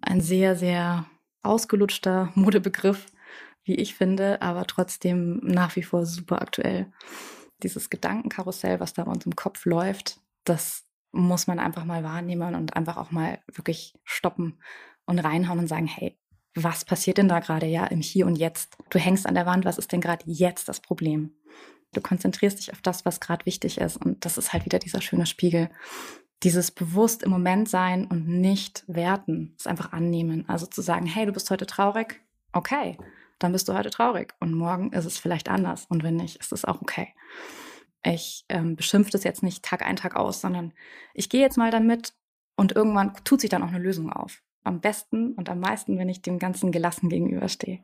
Ein 0.00 0.20
sehr, 0.20 0.56
sehr 0.56 1.06
ausgelutschter 1.42 2.32
Modebegriff, 2.34 3.06
wie 3.64 3.76
ich 3.76 3.94
finde, 3.94 4.40
aber 4.42 4.66
trotzdem 4.66 5.40
nach 5.42 5.76
wie 5.76 5.82
vor 5.82 6.06
super 6.06 6.42
aktuell. 6.42 6.92
Dieses 7.62 7.90
Gedankenkarussell, 7.90 8.80
was 8.80 8.94
da 8.94 9.04
bei 9.04 9.12
uns 9.12 9.26
im 9.26 9.36
Kopf 9.36 9.66
läuft, 9.66 10.20
das 10.44 10.84
muss 11.12 11.46
man 11.46 11.58
einfach 11.58 11.84
mal 11.84 12.02
wahrnehmen 12.02 12.54
und 12.54 12.76
einfach 12.76 12.96
auch 12.96 13.10
mal 13.10 13.40
wirklich 13.52 13.94
stoppen 14.04 14.60
und 15.04 15.18
reinhauen 15.18 15.58
und 15.58 15.66
sagen, 15.66 15.86
hey, 15.86 16.16
was 16.54 16.84
passiert 16.84 17.18
denn 17.18 17.28
da 17.28 17.40
gerade 17.40 17.66
ja 17.66 17.86
im 17.86 18.00
Hier 18.00 18.26
und 18.26 18.36
Jetzt? 18.36 18.76
Du 18.90 18.98
hängst 18.98 19.26
an 19.26 19.34
der 19.34 19.46
Wand, 19.46 19.64
was 19.64 19.78
ist 19.78 19.92
denn 19.92 20.00
gerade 20.00 20.24
jetzt 20.26 20.68
das 20.68 20.80
Problem? 20.80 21.34
Du 21.92 22.00
konzentrierst 22.00 22.58
dich 22.58 22.72
auf 22.72 22.80
das, 22.80 23.04
was 23.04 23.20
gerade 23.20 23.46
wichtig 23.46 23.78
ist 23.78 23.96
und 23.96 24.24
das 24.24 24.38
ist 24.38 24.52
halt 24.52 24.64
wieder 24.64 24.78
dieser 24.78 25.00
schöne 25.00 25.26
Spiegel 25.26 25.70
dieses 26.42 26.70
bewusst 26.70 27.22
im 27.22 27.30
Moment 27.30 27.68
sein 27.68 28.06
und 28.06 28.26
nicht 28.26 28.84
werten, 28.86 29.54
es 29.58 29.66
einfach 29.66 29.92
annehmen. 29.92 30.48
Also 30.48 30.66
zu 30.66 30.80
sagen, 30.80 31.06
hey, 31.06 31.26
du 31.26 31.32
bist 31.32 31.50
heute 31.50 31.66
traurig, 31.66 32.20
okay, 32.52 32.96
dann 33.38 33.52
bist 33.52 33.68
du 33.68 33.74
heute 33.74 33.90
traurig 33.90 34.34
und 34.40 34.54
morgen 34.54 34.92
ist 34.92 35.04
es 35.04 35.18
vielleicht 35.18 35.48
anders 35.48 35.86
und 35.88 36.02
wenn 36.02 36.16
nicht, 36.16 36.36
ist 36.36 36.52
es 36.52 36.64
auch 36.64 36.80
okay. 36.80 37.08
Ich 38.02 38.44
ähm, 38.48 38.76
beschimpfe 38.76 39.10
das 39.10 39.24
jetzt 39.24 39.42
nicht 39.42 39.62
Tag 39.62 39.84
ein, 39.84 39.96
Tag 39.96 40.16
aus, 40.16 40.40
sondern 40.40 40.72
ich 41.12 41.28
gehe 41.28 41.40
jetzt 41.40 41.58
mal 41.58 41.70
damit 41.70 42.14
und 42.56 42.72
irgendwann 42.72 43.14
tut 43.24 43.40
sich 43.40 43.50
dann 43.50 43.62
auch 43.62 43.68
eine 43.68 43.78
Lösung 43.78 44.10
auf. 44.10 44.42
Am 44.64 44.80
besten 44.80 45.32
und 45.32 45.48
am 45.48 45.60
meisten, 45.60 45.98
wenn 45.98 46.08
ich 46.08 46.22
dem 46.22 46.38
Ganzen 46.38 46.72
gelassen 46.72 47.08
gegenüberstehe. 47.08 47.80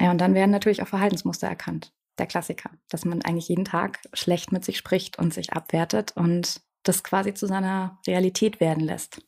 Ja, 0.00 0.10
und 0.10 0.20
dann 0.20 0.34
werden 0.34 0.50
natürlich 0.50 0.82
auch 0.82 0.88
Verhaltensmuster 0.88 1.48
erkannt. 1.48 1.92
Der 2.18 2.26
Klassiker, 2.26 2.70
dass 2.88 3.04
man 3.04 3.22
eigentlich 3.22 3.48
jeden 3.48 3.64
Tag 3.64 4.00
schlecht 4.12 4.52
mit 4.52 4.64
sich 4.64 4.76
spricht 4.76 5.18
und 5.18 5.32
sich 5.32 5.52
abwertet 5.52 6.12
und 6.16 6.62
das 6.82 7.02
quasi 7.02 7.34
zu 7.34 7.46
seiner 7.46 7.98
Realität 8.06 8.60
werden 8.60 8.84
lässt. 8.84 9.22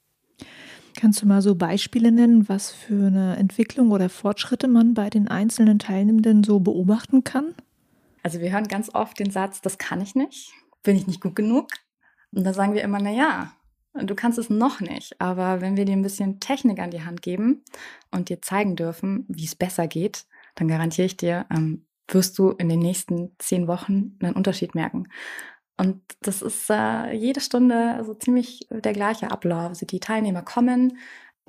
Kannst 0.96 1.22
du 1.22 1.26
mal 1.26 1.42
so 1.42 1.54
Beispiele 1.54 2.12
nennen, 2.12 2.48
was 2.48 2.70
für 2.70 3.06
eine 3.06 3.36
Entwicklung 3.36 3.90
oder 3.90 4.08
Fortschritte 4.08 4.68
man 4.68 4.94
bei 4.94 5.10
den 5.10 5.28
einzelnen 5.28 5.78
Teilnehmenden 5.78 6.44
so 6.44 6.60
beobachten 6.60 7.24
kann? 7.24 7.54
Also 8.22 8.40
wir 8.40 8.52
hören 8.52 8.68
ganz 8.68 8.94
oft 8.94 9.18
den 9.18 9.30
Satz, 9.30 9.60
das 9.60 9.78
kann 9.78 10.00
ich 10.00 10.14
nicht, 10.14 10.52
bin 10.82 10.96
ich 10.96 11.06
nicht 11.06 11.20
gut 11.20 11.34
genug. 11.34 11.68
Und 12.30 12.44
da 12.44 12.52
sagen 12.52 12.74
wir 12.74 12.82
immer, 12.82 13.00
na 13.00 13.10
ja, 13.10 13.52
du 13.94 14.14
kannst 14.14 14.38
es 14.38 14.48
noch 14.48 14.80
nicht, 14.80 15.20
aber 15.20 15.60
wenn 15.60 15.76
wir 15.76 15.84
dir 15.84 15.92
ein 15.92 16.02
bisschen 16.02 16.40
Technik 16.40 16.78
an 16.78 16.90
die 16.90 17.04
Hand 17.04 17.22
geben 17.22 17.62
und 18.10 18.28
dir 18.28 18.40
zeigen 18.40 18.76
dürfen, 18.76 19.24
wie 19.28 19.44
es 19.44 19.54
besser 19.54 19.86
geht, 19.86 20.26
dann 20.54 20.68
garantiere 20.68 21.06
ich 21.06 21.16
dir, 21.16 21.46
ähm, 21.50 21.86
wirst 22.08 22.38
du 22.38 22.50
in 22.50 22.68
den 22.68 22.80
nächsten 22.80 23.32
zehn 23.38 23.66
Wochen 23.66 24.18
einen 24.22 24.34
Unterschied 24.34 24.74
merken. 24.74 25.08
Und 25.76 26.00
das 26.20 26.42
ist 26.42 26.70
äh, 26.70 27.12
jede 27.12 27.40
Stunde 27.40 28.02
so 28.04 28.14
ziemlich 28.14 28.66
der 28.70 28.92
gleiche 28.92 29.30
Ablauf. 29.30 29.68
Also 29.68 29.87
die 29.87 30.00
Teilnehmer 30.00 30.42
kommen, 30.42 30.98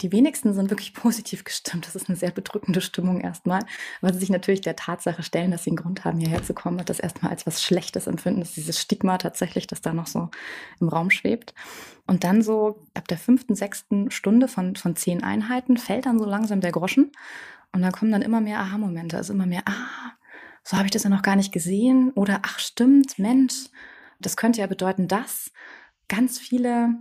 die 0.02 0.12
wenigsten 0.12 0.54
sind 0.54 0.70
wirklich 0.70 0.94
positiv 0.94 1.44
gestimmt. 1.44 1.86
Das 1.86 1.96
ist 1.96 2.10
eine 2.10 2.18
sehr 2.18 2.32
bedrückende 2.32 2.82
Stimmung 2.82 3.22
erstmal, 3.22 3.62
weil 4.02 4.14
sie 4.14 4.20
sich 4.20 4.30
natürlich 4.30 4.62
der 4.62 4.76
Tatsache 4.76 5.24
stellen, 5.24 5.52
dass 5.52 5.64
sie 5.64 5.72
einen 5.72 5.78
Grund 5.78 6.06
haben, 6.06 6.20
hierher 6.20 6.44
zu 6.44 6.54
kommen 6.54 6.80
und 6.80 6.90
das 6.90 7.00
erstmal 7.00 7.32
als 7.32 7.46
was 7.46 7.62
Schlechtes 7.62 8.08
empfinden. 8.08 8.40
Das 8.40 8.50
ist 8.50 8.58
dieses 8.58 8.80
Stigma 8.80 9.18
tatsächlich, 9.18 9.68
das 9.68 9.82
da 9.82 9.94
noch 9.94 10.08
so 10.08 10.30
im 10.80 10.90
Raum 10.90 11.12
schwebt. 11.12 11.54
Und 12.08 12.24
dann 12.24 12.42
so 12.42 12.82
ab 12.94 13.08
der 13.08 13.18
fünften, 13.18 13.56
sechsten 13.56 14.12
Stunde 14.12 14.48
von, 14.48 14.76
von 14.76 14.96
zehn 14.96 15.24
Einheiten 15.24 15.78
fällt 15.78 16.06
dann 16.06 16.20
so 16.20 16.26
langsam 16.26 16.60
der 16.62 16.72
Groschen. 16.72 17.12
Und 17.72 17.82
dann 17.82 17.92
kommen 17.92 18.12
dann 18.12 18.22
immer 18.22 18.42
mehr 18.42 18.60
Aha-Momente. 18.60 19.18
Also 19.18 19.34
immer 19.34 19.46
mehr, 19.46 19.64
ah, 19.66 20.12
so 20.64 20.78
habe 20.78 20.86
ich 20.86 20.92
das 20.92 21.04
ja 21.04 21.10
noch 21.10 21.22
gar 21.24 21.36
nicht 21.36 21.52
gesehen. 21.52 22.12
Oder 22.12 22.42
ach 22.44 22.60
stimmt, 22.60 23.20
Mensch, 23.20 23.70
das 24.26 24.38
könnte 24.38 24.62
ja 24.62 24.68
bedeuten, 24.68 25.08
dass 25.08 25.52
ganz 26.08 26.40
viele, 26.40 26.96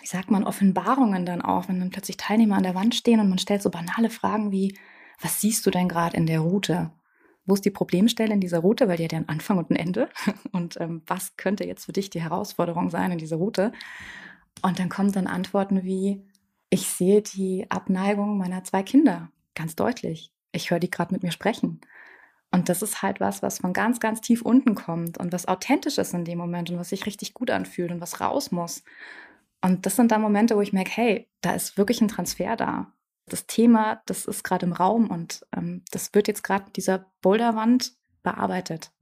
wie 0.00 0.06
sagt 0.06 0.30
man, 0.30 0.44
Offenbarungen 0.44 1.26
dann 1.26 1.42
auch, 1.42 1.68
wenn 1.68 1.80
dann 1.80 1.90
plötzlich 1.90 2.16
Teilnehmer 2.16 2.56
an 2.56 2.62
der 2.62 2.74
Wand 2.74 2.94
stehen 2.94 3.20
und 3.20 3.28
man 3.28 3.38
stellt 3.38 3.62
so 3.62 3.70
banale 3.70 4.10
Fragen 4.10 4.52
wie, 4.52 4.76
was 5.20 5.40
siehst 5.40 5.64
du 5.66 5.70
denn 5.70 5.88
gerade 5.88 6.16
in 6.16 6.26
der 6.26 6.40
Route? 6.40 6.92
Wo 7.46 7.54
ist 7.54 7.64
die 7.64 7.70
Problemstelle 7.70 8.32
in 8.32 8.40
dieser 8.40 8.60
Route? 8.60 8.88
Weil 8.88 8.96
die 8.96 9.04
hat 9.04 9.12
ja 9.12 9.18
einen 9.18 9.28
Anfang 9.28 9.58
und 9.58 9.70
ein 9.70 9.76
Ende. 9.76 10.08
Und 10.52 10.80
ähm, 10.80 11.02
was 11.06 11.36
könnte 11.36 11.64
jetzt 11.66 11.84
für 11.84 11.92
dich 11.92 12.08
die 12.08 12.22
Herausforderung 12.22 12.88
sein 12.88 13.12
in 13.12 13.18
dieser 13.18 13.36
Route? 13.36 13.72
Und 14.62 14.78
dann 14.78 14.88
kommen 14.88 15.12
dann 15.12 15.26
Antworten 15.26 15.84
wie, 15.84 16.22
ich 16.70 16.88
sehe 16.88 17.20
die 17.20 17.66
Abneigung 17.70 18.38
meiner 18.38 18.64
zwei 18.64 18.82
Kinder 18.82 19.30
ganz 19.54 19.76
deutlich. 19.76 20.32
Ich 20.52 20.70
höre 20.70 20.78
die 20.78 20.90
gerade 20.90 21.12
mit 21.12 21.22
mir 21.22 21.32
sprechen. 21.32 21.80
Und 22.54 22.68
das 22.68 22.82
ist 22.82 23.02
halt 23.02 23.18
was, 23.18 23.42
was 23.42 23.58
von 23.58 23.72
ganz, 23.72 23.98
ganz 23.98 24.20
tief 24.20 24.40
unten 24.40 24.76
kommt 24.76 25.18
und 25.18 25.32
was 25.32 25.48
authentisch 25.48 25.98
ist 25.98 26.14
in 26.14 26.24
dem 26.24 26.38
Moment 26.38 26.70
und 26.70 26.78
was 26.78 26.90
sich 26.90 27.04
richtig 27.04 27.34
gut 27.34 27.50
anfühlt 27.50 27.90
und 27.90 28.00
was 28.00 28.20
raus 28.20 28.52
muss. 28.52 28.84
Und 29.60 29.86
das 29.86 29.96
sind 29.96 30.12
dann 30.12 30.20
Momente, 30.20 30.54
wo 30.56 30.60
ich 30.60 30.72
merke, 30.72 30.92
hey, 30.92 31.28
da 31.40 31.52
ist 31.52 31.76
wirklich 31.76 32.00
ein 32.00 32.08
Transfer 32.08 32.54
da. 32.54 32.92
Das 33.26 33.46
Thema, 33.46 34.02
das 34.06 34.26
ist 34.26 34.44
gerade 34.44 34.66
im 34.66 34.72
Raum 34.72 35.10
und 35.10 35.44
ähm, 35.56 35.82
das 35.90 36.14
wird 36.14 36.28
jetzt 36.28 36.44
gerade 36.44 36.70
dieser 36.76 37.06
Boulderwand 37.22 37.92
bearbeitet. 38.22 38.92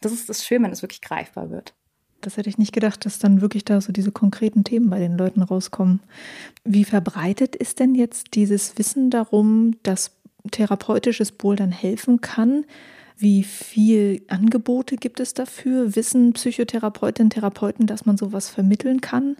Das 0.00 0.10
ist 0.10 0.28
das 0.28 0.44
Schöne, 0.44 0.64
wenn 0.64 0.72
es 0.72 0.82
wirklich 0.82 1.02
greifbar 1.02 1.50
wird. 1.50 1.74
Das 2.22 2.36
hätte 2.36 2.48
ich 2.48 2.58
nicht 2.58 2.72
gedacht, 2.72 3.04
dass 3.06 3.18
dann 3.18 3.40
wirklich 3.40 3.64
da 3.64 3.80
so 3.80 3.92
diese 3.92 4.10
konkreten 4.10 4.64
Themen 4.64 4.90
bei 4.90 4.98
den 4.98 5.16
Leuten 5.16 5.42
rauskommen. 5.42 6.00
Wie 6.64 6.84
verbreitet 6.84 7.54
ist 7.54 7.78
denn 7.78 7.94
jetzt 7.94 8.34
dieses 8.34 8.76
Wissen 8.78 9.10
darum, 9.10 9.76
dass 9.82 10.19
therapeutisches 10.50 11.32
Bouldern 11.32 11.72
helfen 11.72 12.20
kann. 12.20 12.64
Wie 13.16 13.44
viel 13.44 14.22
Angebote 14.28 14.96
gibt 14.96 15.20
es 15.20 15.34
dafür? 15.34 15.94
Wissen 15.94 16.32
Psychotherapeutinnen, 16.32 17.30
Therapeuten, 17.30 17.86
dass 17.86 18.06
man 18.06 18.16
sowas 18.16 18.48
vermitteln 18.48 19.00
kann? 19.00 19.36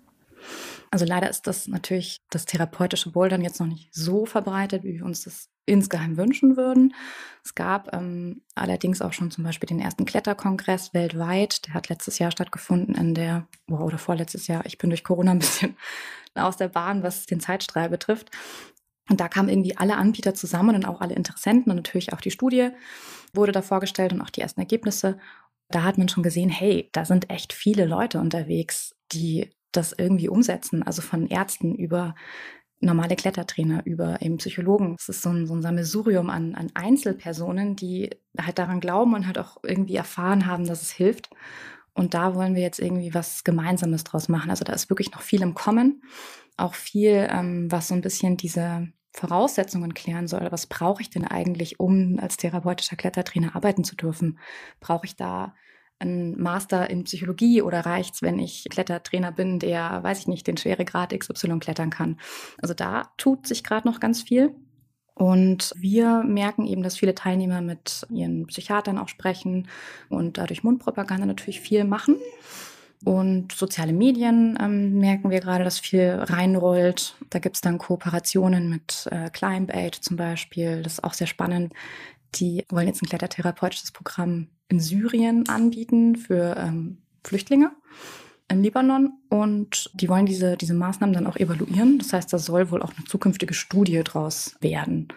Also 0.91 1.05
leider 1.05 1.31
ist 1.31 1.47
das 1.47 1.69
natürlich 1.69 2.21
das 2.31 2.47
therapeutische 2.47 3.13
Bouldern 3.13 3.43
jetzt 3.43 3.61
noch 3.61 3.67
nicht 3.67 3.95
so 3.95 4.27
verbreitet, 4.27 4.83
wie 4.85 4.95
wir 4.95 5.05
uns 5.05 5.23
das 5.23 5.49
insgeheim 5.67 6.17
wünschen 6.17 6.57
würden. 6.57 6.95
Es 7.45 7.55
gab 7.55 7.95
ähm, 7.95 8.43
allerdings 8.55 9.01
auch 9.01 9.13
schon 9.13 9.31
zum 9.31 9.45
Beispiel 9.45 9.69
den 9.69 9.81
ersten 9.81 10.05
Kletterkongress 10.05 10.93
weltweit. 10.93 11.67
Der 11.67 11.75
hat 11.75 11.89
letztes 11.89 12.19
Jahr 12.19 12.33
stattgefunden 12.33 12.95
in 12.97 13.15
der, 13.15 13.47
oder 13.69 13.99
vorletztes 13.99 14.47
Jahr. 14.49 14.67
Ich 14.67 14.79
bin 14.79 14.91
durch 14.91 15.05
Corona 15.05 15.31
ein 15.31 15.39
bisschen 15.39 15.77
aus 16.35 16.57
der 16.57 16.69
Bahn, 16.69 17.03
was 17.03 17.27
den 17.27 17.41
Zeitstrahl 17.41 17.89
betrifft. 17.89 18.31
Und 19.11 19.21
da 19.21 19.29
kamen 19.29 19.49
irgendwie 19.49 19.77
alle 19.77 19.97
Anbieter 19.97 20.35
zusammen 20.35 20.77
und 20.77 20.87
auch 20.87 21.01
alle 21.01 21.15
Interessenten 21.15 21.71
und 21.71 21.77
natürlich 21.77 22.13
auch 22.13 22.21
die 22.21 22.31
Studie 22.31 22.71
wurde 23.35 23.53
da 23.53 23.61
vorgestellt 23.61 24.13
und 24.13 24.21
auch 24.21 24.31
die 24.31 24.41
ersten 24.41 24.61
Ergebnisse. 24.61 25.19
Da 25.69 25.83
hat 25.83 25.99
man 25.99 26.09
schon 26.09 26.23
gesehen, 26.23 26.49
hey, 26.49 26.89
da 26.93 27.05
sind 27.05 27.29
echt 27.29 27.53
viele 27.53 27.87
Leute 27.87 28.21
unterwegs, 28.21 28.95
die 29.13 29.51
das 29.73 29.93
irgendwie 29.93 30.29
umsetzen. 30.29 30.83
Also 30.83 31.03
von 31.03 31.27
Ärzten 31.27 31.75
über 31.75 32.15
normale 32.81 33.17
Klettertrainer 33.17 33.85
über 33.85 34.23
eben 34.23 34.39
Psychologen. 34.39 34.97
Es 34.99 35.09
ist 35.09 35.23
so 35.23 35.31
ein, 35.31 35.47
so 35.47 35.55
ein 35.55 35.63
Sammelsurium 35.63 36.31
an, 36.31 36.55
an 36.55 36.71
Einzelpersonen, 36.75 37.77
die 37.77 38.11
halt 38.41 38.59
daran 38.59 38.81
glauben 38.81 39.15
und 39.15 39.27
halt 39.27 39.39
auch 39.39 39.59
irgendwie 39.63 39.97
erfahren 39.97 40.47
haben, 40.47 40.67
dass 40.67 40.83
es 40.83 40.91
hilft. 40.91 41.31
Und 41.93 42.15
da 42.15 42.35
wollen 42.35 42.55
wir 42.55 42.63
jetzt 42.63 42.79
irgendwie 42.79 43.13
was 43.13 43.45
Gemeinsames 43.45 44.05
draus 44.05 44.29
machen. 44.29 44.51
Also 44.51 44.65
da 44.65 44.73
ist 44.73 44.89
wirklich 44.89 45.13
noch 45.13 45.21
viel 45.21 45.43
im 45.43 45.55
Kommen. 45.55 46.03
Auch 46.57 46.75
viel, 46.75 47.29
ähm, 47.31 47.71
was 47.71 47.89
so 47.89 47.95
ein 47.95 48.01
bisschen 48.01 48.37
diese 48.37 48.89
Voraussetzungen 49.13 49.95
klären 49.95 50.29
soll. 50.29 50.47
Was 50.51 50.67
brauche 50.67 51.03
ich 51.03 51.11
denn 51.11 51.27
eigentlich, 51.27 51.81
um 51.81 52.19
als 52.21 52.37
therapeutischer 52.37 52.97
Klettertrainer 52.97 53.57
arbeiten 53.57 53.85
zu 53.85 53.97
dürfen? 53.97 54.39
Brauche 54.81 55.07
ich 55.07 55.17
da 55.17 55.55
einen 55.99 56.41
Master 56.41 56.89
in 56.89 57.05
Psychologie 57.05 57.61
oder 57.63 57.85
reicht's, 57.85 58.23
wenn 58.23 58.39
ich 58.39 58.67
Klettertrainer 58.71 59.33
bin, 59.33 59.59
der, 59.59 60.03
weiß 60.03 60.21
ich 60.21 60.27
nicht, 60.29 60.47
den 60.47 60.57
Schweregrad 60.57 61.19
XY 61.19 61.59
klettern 61.59 61.91
kann? 61.91 62.19
Also 62.63 62.73
da 62.73 63.11
tut 63.17 63.47
sich 63.47 63.65
gerade 63.65 63.87
noch 63.87 64.01
ganz 64.01 64.23
viel. 64.23 64.55
Und 65.15 65.75
wir 65.77 66.23
merken 66.23 66.67
eben, 66.67 66.83
dass 66.83 66.97
viele 66.97 67.15
Teilnehmer 67.15 67.61
mit 67.61 68.07
ihren 68.09 68.47
Psychiatern 68.47 68.97
auch 68.97 69.09
sprechen 69.09 69.69
und 70.09 70.39
dadurch 70.39 70.63
Mundpropaganda 70.63 71.27
natürlich 71.27 71.61
viel 71.61 71.85
machen. 71.85 72.17
Und 73.05 73.53
soziale 73.53 73.95
Medien 73.95 74.59
ähm, 74.61 74.99
merken 74.99 75.31
wir 75.31 75.41
gerade, 75.41 75.65
dass 75.65 75.79
viel 75.79 76.11
reinrollt. 76.21 77.17
Da 77.31 77.39
gibt's 77.39 77.63
dann 77.63 77.79
Kooperationen 77.79 78.69
mit 78.69 79.09
äh, 79.11 79.31
Climb 79.31 79.75
Aid 79.75 79.95
zum 79.95 80.17
Beispiel. 80.17 80.83
Das 80.83 80.95
ist 80.95 81.05
auch 81.05 81.15
sehr 81.15 81.27
spannend. 81.27 81.73
Die 82.35 82.65
wollen 82.69 82.89
jetzt 82.89 83.03
ein 83.03 83.09
klettertherapeutisches 83.09 83.93
Programm 83.93 84.49
in 84.69 84.81
Syrien 84.81 85.49
anbieten 85.49 86.17
für 86.17 86.57
ähm, 86.59 86.99
Flüchtlinge 87.25 87.73
im 88.51 88.63
Libanon 88.63 89.13
und 89.29 89.91
die 89.95 90.09
wollen 90.09 90.27
diese, 90.27 90.57
diese 90.57 90.75
Maßnahmen 90.75 91.15
dann 91.15 91.27
auch 91.27 91.37
evaluieren. 91.37 91.99
Das 91.99 92.13
heißt, 92.13 92.33
da 92.33 92.39
soll 92.39 92.71
wohl 92.71 92.83
auch 92.83 92.93
eine 92.97 93.07
zukünftige 93.07 93.55
Studie 93.55 94.03
draus 94.03 94.57
werden. 94.61 95.09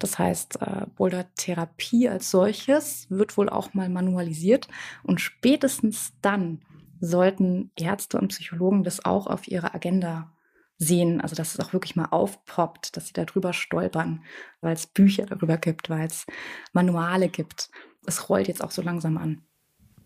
Das 0.00 0.18
heißt, 0.18 0.60
äh, 0.60 0.86
Boulder-Therapie 0.96 2.08
als 2.08 2.30
solches 2.30 3.06
wird 3.08 3.36
wohl 3.36 3.48
auch 3.48 3.72
mal 3.72 3.88
manualisiert 3.88 4.66
und 5.04 5.20
spätestens 5.20 6.12
dann 6.22 6.60
sollten 7.02 7.72
Ärzte 7.76 8.16
und 8.16 8.28
Psychologen 8.28 8.84
das 8.84 9.04
auch 9.04 9.26
auf 9.26 9.48
ihre 9.48 9.74
Agenda 9.74 10.32
sehen, 10.78 11.20
also 11.20 11.34
dass 11.34 11.52
es 11.52 11.60
auch 11.60 11.72
wirklich 11.72 11.96
mal 11.96 12.06
aufpoppt, 12.06 12.96
dass 12.96 13.08
sie 13.08 13.12
darüber 13.12 13.52
stolpern, 13.52 14.22
weil 14.60 14.74
es 14.74 14.86
Bücher 14.86 15.26
darüber 15.26 15.56
gibt, 15.56 15.90
weil 15.90 16.06
es 16.06 16.26
Manuale 16.72 17.28
gibt. 17.28 17.70
Es 18.06 18.28
rollt 18.28 18.48
jetzt 18.48 18.62
auch 18.62 18.70
so 18.70 18.82
langsam 18.82 19.18
an. 19.18 19.42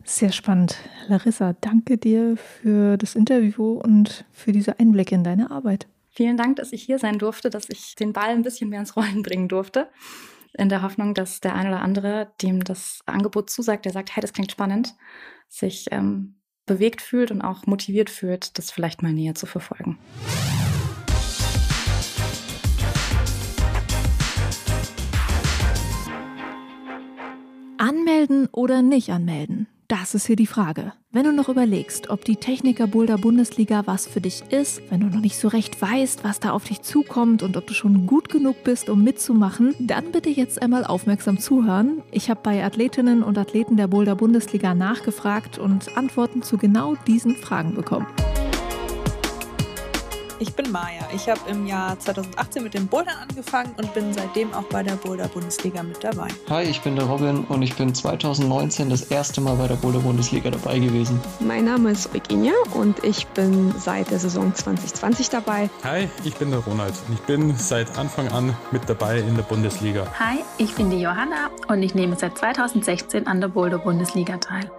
Sehr 0.04 0.32
spannend. 0.32 0.76
Larissa, 1.08 1.54
danke 1.60 1.98
dir 1.98 2.36
für 2.36 2.96
das 2.96 3.14
Interview 3.14 3.72
und 3.72 4.24
für 4.32 4.52
diese 4.52 4.78
Einblicke 4.78 5.14
in 5.14 5.24
deine 5.24 5.50
Arbeit. 5.50 5.86
Vielen 6.10 6.38
Dank, 6.38 6.56
dass 6.56 6.72
ich 6.72 6.82
hier 6.82 6.98
sein 6.98 7.18
durfte, 7.18 7.50
dass 7.50 7.68
ich 7.68 7.94
den 7.94 8.14
Ball 8.14 8.30
ein 8.30 8.42
bisschen 8.42 8.70
mehr 8.70 8.80
ins 8.80 8.96
Rollen 8.96 9.22
bringen 9.22 9.48
durfte. 9.48 9.90
In 10.54 10.70
der 10.70 10.80
Hoffnung, 10.80 11.12
dass 11.12 11.40
der 11.40 11.54
ein 11.54 11.66
oder 11.66 11.82
andere, 11.82 12.32
dem 12.40 12.64
das 12.64 13.00
Angebot 13.04 13.50
zusagt, 13.50 13.84
der 13.84 13.92
sagt, 13.92 14.16
hey, 14.16 14.22
das 14.22 14.32
klingt 14.32 14.50
spannend, 14.50 14.94
sich 15.48 15.88
ähm, 15.90 16.36
bewegt 16.66 17.00
fühlt 17.00 17.30
und 17.30 17.40
auch 17.40 17.66
motiviert 17.66 18.10
fühlt, 18.10 18.58
das 18.58 18.70
vielleicht 18.70 19.02
mal 19.02 19.12
näher 19.12 19.34
zu 19.34 19.46
verfolgen. 19.46 19.98
Anmelden 27.78 28.48
oder 28.52 28.82
nicht 28.82 29.10
anmelden? 29.10 29.68
Das 29.88 30.16
ist 30.16 30.26
hier 30.26 30.34
die 30.34 30.48
Frage. 30.48 30.92
Wenn 31.12 31.24
du 31.24 31.32
noch 31.32 31.48
überlegst, 31.48 32.10
ob 32.10 32.24
die 32.24 32.36
Techniker 32.36 32.88
Boulder 32.88 33.18
Bundesliga 33.18 33.86
was 33.86 34.08
für 34.08 34.20
dich 34.20 34.42
ist, 34.50 34.82
wenn 34.90 34.98
du 34.98 35.06
noch 35.06 35.20
nicht 35.20 35.38
so 35.38 35.46
recht 35.46 35.80
weißt, 35.80 36.24
was 36.24 36.40
da 36.40 36.50
auf 36.50 36.64
dich 36.64 36.82
zukommt 36.82 37.44
und 37.44 37.56
ob 37.56 37.68
du 37.68 37.74
schon 37.74 38.04
gut 38.06 38.28
genug 38.28 38.64
bist, 38.64 38.90
um 38.90 39.04
mitzumachen, 39.04 39.76
dann 39.78 40.10
bitte 40.10 40.28
jetzt 40.28 40.60
einmal 40.60 40.84
aufmerksam 40.84 41.38
zuhören. 41.38 42.02
Ich 42.10 42.30
habe 42.30 42.40
bei 42.42 42.64
Athletinnen 42.64 43.22
und 43.22 43.38
Athleten 43.38 43.76
der 43.76 43.86
Boulder 43.86 44.16
Bundesliga 44.16 44.74
nachgefragt 44.74 45.58
und 45.58 45.96
Antworten 45.96 46.42
zu 46.42 46.58
genau 46.58 46.96
diesen 47.06 47.36
Fragen 47.36 47.74
bekommen. 47.74 48.08
Ich 50.38 50.54
bin 50.54 50.70
Maja. 50.70 51.08
Ich 51.14 51.28
habe 51.30 51.40
im 51.48 51.66
Jahr 51.66 51.98
2018 51.98 52.62
mit 52.62 52.74
dem 52.74 52.86
Bouldern 52.86 53.14
angefangen 53.22 53.72
und 53.78 53.94
bin 53.94 54.12
seitdem 54.12 54.52
auch 54.52 54.64
bei 54.64 54.82
der 54.82 54.96
Boulder 54.96 55.28
Bundesliga 55.28 55.82
mit 55.82 56.04
dabei. 56.04 56.28
Hi, 56.50 56.64
ich 56.64 56.82
bin 56.82 56.94
der 56.94 57.06
Robin 57.06 57.44
und 57.44 57.62
ich 57.62 57.74
bin 57.74 57.94
2019 57.94 58.90
das 58.90 59.04
erste 59.04 59.40
Mal 59.40 59.56
bei 59.56 59.66
der 59.66 59.76
Boulder 59.76 60.00
Bundesliga 60.00 60.50
dabei 60.50 60.78
gewesen. 60.78 61.18
Mein 61.40 61.64
Name 61.64 61.90
ist 61.90 62.14
Eugenia 62.14 62.52
und 62.74 63.02
ich 63.02 63.26
bin 63.28 63.72
seit 63.78 64.10
der 64.10 64.18
Saison 64.18 64.54
2020 64.54 65.30
dabei. 65.30 65.70
Hi, 65.84 66.08
ich 66.24 66.34
bin 66.36 66.50
der 66.50 66.60
Ronald 66.60 66.92
und 67.08 67.14
ich 67.14 67.22
bin 67.22 67.56
seit 67.56 67.96
Anfang 67.96 68.28
an 68.28 68.54
mit 68.72 68.86
dabei 68.88 69.20
in 69.20 69.36
der 69.36 69.42
Bundesliga. 69.42 70.06
Hi, 70.18 70.40
ich 70.58 70.74
bin 70.74 70.90
die 70.90 71.00
Johanna 71.00 71.48
und 71.68 71.82
ich 71.82 71.94
nehme 71.94 72.14
seit 72.16 72.36
2016 72.36 73.26
an 73.26 73.40
der 73.40 73.48
Boulder 73.48 73.78
Bundesliga 73.78 74.36
teil. 74.36 74.70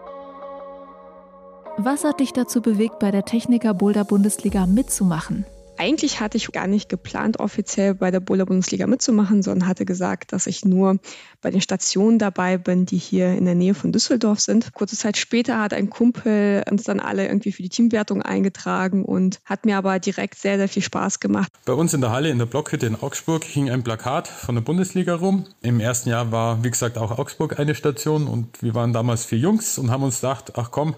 Was 1.79 2.03
hat 2.03 2.21
dich 2.21 2.33
dazu 2.33 2.59
bewegt, 2.59 2.97
bei 2.97 3.11
der 3.11 3.23
Techniker 3.23 3.75
Boulder 3.75 4.03
Bundesliga 4.03 4.65
mitzumachen? 4.65 5.45
Eigentlich 5.77 6.19
hatte 6.19 6.35
ich 6.35 6.51
gar 6.51 6.65
nicht 6.65 6.89
geplant, 6.89 7.39
offiziell 7.39 7.93
bei 7.93 8.09
der 8.09 8.19
Boulder 8.19 8.47
Bundesliga 8.47 8.87
mitzumachen, 8.87 9.43
sondern 9.43 9.67
hatte 9.67 9.85
gesagt, 9.85 10.33
dass 10.33 10.47
ich 10.47 10.65
nur 10.65 10.97
bei 11.39 11.51
den 11.51 11.61
Stationen 11.61 12.17
dabei 12.17 12.57
bin, 12.57 12.87
die 12.87 12.97
hier 12.97 13.33
in 13.33 13.45
der 13.45 13.53
Nähe 13.53 13.75
von 13.75 13.91
Düsseldorf 13.91 14.39
sind. 14.39 14.73
Kurze 14.73 14.97
Zeit 14.97 15.17
später 15.17 15.61
hat 15.61 15.71
ein 15.75 15.91
Kumpel 15.91 16.63
uns 16.67 16.81
dann 16.81 16.99
alle 16.99 17.27
irgendwie 17.27 17.51
für 17.51 17.61
die 17.61 17.69
Teamwertung 17.69 18.23
eingetragen 18.23 19.05
und 19.05 19.39
hat 19.45 19.67
mir 19.67 19.77
aber 19.77 19.99
direkt 19.99 20.39
sehr, 20.39 20.57
sehr 20.57 20.67
viel 20.67 20.81
Spaß 20.81 21.19
gemacht. 21.19 21.51
Bei 21.65 21.73
uns 21.73 21.93
in 21.93 22.01
der 22.01 22.09
Halle 22.09 22.29
in 22.29 22.39
der 22.39 22.47
Blockhütte 22.47 22.87
in 22.87 22.95
Augsburg 22.95 23.43
hing 23.43 23.69
ein 23.69 23.83
Plakat 23.83 24.27
von 24.27 24.55
der 24.55 24.63
Bundesliga 24.63 25.13
rum. 25.13 25.45
Im 25.61 25.79
ersten 25.79 26.09
Jahr 26.09 26.31
war, 26.31 26.63
wie 26.63 26.71
gesagt, 26.71 26.97
auch 26.97 27.19
Augsburg 27.19 27.59
eine 27.59 27.75
Station 27.75 28.25
und 28.25 28.63
wir 28.63 28.73
waren 28.73 28.93
damals 28.93 29.25
vier 29.25 29.37
Jungs 29.37 29.77
und 29.77 29.91
haben 29.91 30.01
uns 30.01 30.21
gedacht, 30.21 30.53
ach 30.55 30.71
komm, 30.71 30.95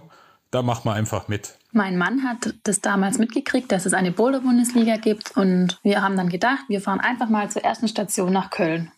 da 0.51 0.61
machen 0.61 0.85
wir 0.85 0.93
einfach 0.93 1.27
mit. 1.27 1.57
Mein 1.71 1.97
Mann 1.97 2.23
hat 2.23 2.55
das 2.63 2.81
damals 2.81 3.19
mitgekriegt, 3.19 3.71
dass 3.71 3.85
es 3.85 3.93
eine 3.93 4.11
Boulder-Bundesliga 4.11 4.97
gibt 4.97 5.37
und 5.37 5.79
wir 5.83 6.01
haben 6.01 6.17
dann 6.17 6.29
gedacht, 6.29 6.65
wir 6.67 6.81
fahren 6.81 6.99
einfach 6.99 7.29
mal 7.29 7.49
zur 7.51 7.63
ersten 7.63 7.87
Station 7.87 8.33
nach 8.33 8.49
Köln. 8.49 8.91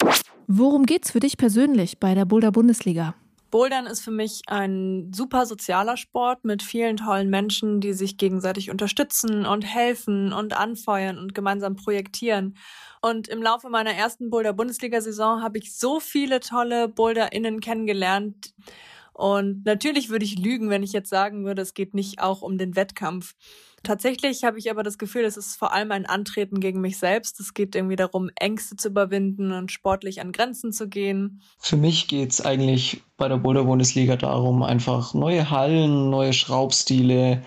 Worum 0.47 0.85
geht's 0.85 1.11
für 1.11 1.19
dich 1.19 1.37
persönlich 1.37 1.99
bei 1.99 2.15
der 2.15 2.25
Boulder-Bundesliga? 2.25 3.15
Bouldern 3.51 3.85
ist 3.85 3.99
für 3.99 4.11
mich 4.11 4.41
ein 4.47 5.11
super 5.13 5.45
sozialer 5.45 5.97
Sport 5.97 6.45
mit 6.45 6.63
vielen 6.63 6.95
tollen 6.95 7.29
Menschen, 7.29 7.81
die 7.81 7.91
sich 7.91 8.17
gegenseitig 8.17 8.71
unterstützen 8.71 9.45
und 9.45 9.63
helfen 9.63 10.31
und 10.31 10.55
anfeuern 10.57 11.17
und 11.17 11.35
gemeinsam 11.35 11.75
projektieren. 11.75 12.55
Und 13.01 13.27
im 13.27 13.43
Laufe 13.43 13.69
meiner 13.69 13.93
ersten 13.93 14.29
Boulder-Bundesliga-Saison 14.29 15.43
habe 15.43 15.57
ich 15.57 15.77
so 15.77 15.99
viele 15.99 16.39
tolle 16.39 16.87
BoulderInnen 16.87 17.59
kennengelernt, 17.59 18.53
und 19.21 19.65
natürlich 19.65 20.09
würde 20.09 20.25
ich 20.25 20.39
lügen, 20.39 20.71
wenn 20.71 20.81
ich 20.81 20.93
jetzt 20.93 21.11
sagen 21.11 21.45
würde, 21.45 21.61
es 21.61 21.75
geht 21.75 21.93
nicht 21.93 22.19
auch 22.19 22.41
um 22.41 22.57
den 22.57 22.75
Wettkampf. 22.75 23.35
Tatsächlich 23.83 24.43
habe 24.43 24.57
ich 24.57 24.71
aber 24.71 24.81
das 24.81 24.97
Gefühl, 24.97 25.25
es 25.25 25.37
ist 25.37 25.57
vor 25.57 25.73
allem 25.73 25.91
ein 25.91 26.07
Antreten 26.07 26.59
gegen 26.59 26.81
mich 26.81 26.97
selbst. 26.97 27.39
Es 27.39 27.53
geht 27.53 27.75
irgendwie 27.75 27.95
darum, 27.95 28.31
Ängste 28.35 28.77
zu 28.77 28.87
überwinden 28.87 29.51
und 29.51 29.71
sportlich 29.71 30.21
an 30.21 30.31
Grenzen 30.31 30.73
zu 30.73 30.89
gehen. 30.89 31.43
Für 31.59 31.77
mich 31.77 32.07
geht 32.07 32.31
es 32.31 32.43
eigentlich 32.43 33.03
bei 33.17 33.27
der 33.27 33.37
Boulder 33.37 33.65
Bundesliga 33.65 34.15
darum, 34.15 34.63
einfach 34.63 35.13
neue 35.13 35.51
Hallen, 35.51 36.09
neue 36.09 36.33
Schraubstile, 36.33 37.43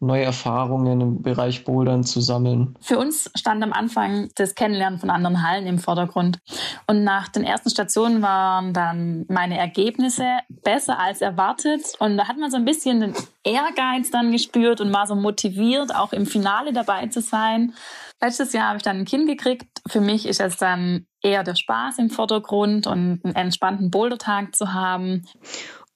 neue 0.00 0.24
Erfahrungen 0.24 1.00
im 1.00 1.22
Bereich 1.22 1.64
Bouldern 1.64 2.04
zu 2.04 2.20
sammeln. 2.20 2.76
Für 2.80 2.98
uns 2.98 3.30
stand 3.34 3.62
am 3.62 3.72
Anfang 3.72 4.28
das 4.34 4.54
Kennenlernen 4.54 4.98
von 4.98 5.10
anderen 5.10 5.46
Hallen 5.46 5.66
im 5.66 5.78
Vordergrund. 5.78 6.38
Und 6.86 7.04
nach 7.04 7.28
den 7.28 7.44
ersten 7.44 7.70
Stationen 7.70 8.22
waren 8.22 8.72
dann 8.72 9.24
meine 9.28 9.58
Ergebnisse 9.58 10.26
besser 10.48 10.98
als 10.98 11.20
erwartet. 11.20 11.82
Und 11.98 12.16
da 12.16 12.28
hat 12.28 12.36
man 12.38 12.50
so 12.50 12.56
ein 12.56 12.64
bisschen 12.64 13.00
den 13.00 13.14
Ehrgeiz 13.42 14.10
dann 14.10 14.32
gespürt 14.32 14.80
und 14.80 14.92
war 14.92 15.06
so 15.06 15.14
motiviert, 15.14 15.94
auch 15.94 16.12
im 16.12 16.26
Finale 16.26 16.72
dabei 16.72 17.06
zu 17.06 17.20
sein. 17.20 17.72
Letztes 18.20 18.52
Jahr 18.52 18.68
habe 18.68 18.78
ich 18.78 18.82
dann 18.82 18.98
ein 18.98 19.04
Kind 19.04 19.26
gekriegt. 19.28 19.66
Für 19.88 20.00
mich 20.00 20.26
ist 20.26 20.40
es 20.40 20.56
dann 20.56 21.06
eher 21.22 21.42
der 21.42 21.54
Spaß 21.54 21.98
im 21.98 22.10
Vordergrund 22.10 22.86
und 22.86 23.20
einen 23.24 23.34
entspannten 23.34 23.90
Bouldertag 23.90 24.54
zu 24.54 24.72
haben. 24.72 25.26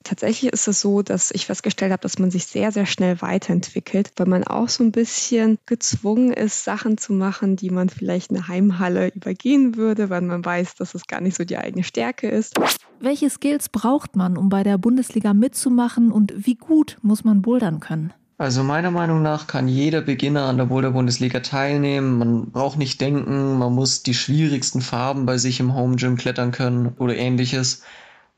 Tatsächlich 0.02 0.52
ist 0.52 0.66
es 0.66 0.80
so, 0.80 1.02
dass 1.02 1.30
ich 1.30 1.46
festgestellt 1.46 1.92
habe, 1.92 2.00
dass 2.00 2.18
man 2.18 2.30
sich 2.30 2.46
sehr, 2.46 2.72
sehr 2.72 2.86
schnell 2.86 3.20
weiterentwickelt, 3.20 4.12
weil 4.16 4.26
man 4.26 4.44
auch 4.44 4.68
so 4.68 4.82
ein 4.82 4.92
bisschen 4.92 5.58
gezwungen 5.66 6.32
ist, 6.32 6.64
Sachen 6.64 6.96
zu 6.96 7.12
machen, 7.12 7.56
die 7.56 7.70
man 7.70 7.90
vielleicht 7.90 8.30
eine 8.30 8.48
Heimhalle 8.48 9.08
übergehen 9.08 9.76
würde, 9.76 10.08
weil 10.08 10.22
man 10.22 10.44
weiß, 10.44 10.74
dass 10.76 10.94
es 10.94 11.06
gar 11.06 11.20
nicht 11.20 11.36
so 11.36 11.44
die 11.44 11.58
eigene 11.58 11.84
Stärke 11.84 12.28
ist. 12.28 12.54
Welche 12.98 13.28
Skills 13.28 13.68
braucht 13.68 14.16
man, 14.16 14.38
um 14.38 14.48
bei 14.48 14.62
der 14.62 14.78
Bundesliga 14.78 15.34
mitzumachen 15.34 16.10
und 16.10 16.32
wie 16.36 16.56
gut 16.56 16.96
muss 17.02 17.22
man 17.22 17.42
bouldern 17.42 17.80
können? 17.80 18.14
Also 18.40 18.64
meiner 18.64 18.90
Meinung 18.90 19.20
nach 19.20 19.48
kann 19.48 19.68
jeder 19.68 20.00
Beginner 20.00 20.44
an 20.44 20.56
der 20.56 20.64
Boulder 20.64 20.92
Bundesliga 20.92 21.40
teilnehmen. 21.40 22.16
Man 22.16 22.50
braucht 22.50 22.78
nicht 22.78 22.98
denken, 23.02 23.58
man 23.58 23.74
muss 23.74 24.02
die 24.02 24.14
schwierigsten 24.14 24.80
Farben 24.80 25.26
bei 25.26 25.36
sich 25.36 25.60
im 25.60 25.74
Home 25.74 25.96
Gym 25.96 26.16
klettern 26.16 26.50
können 26.50 26.94
oder 26.96 27.14
ähnliches. 27.14 27.82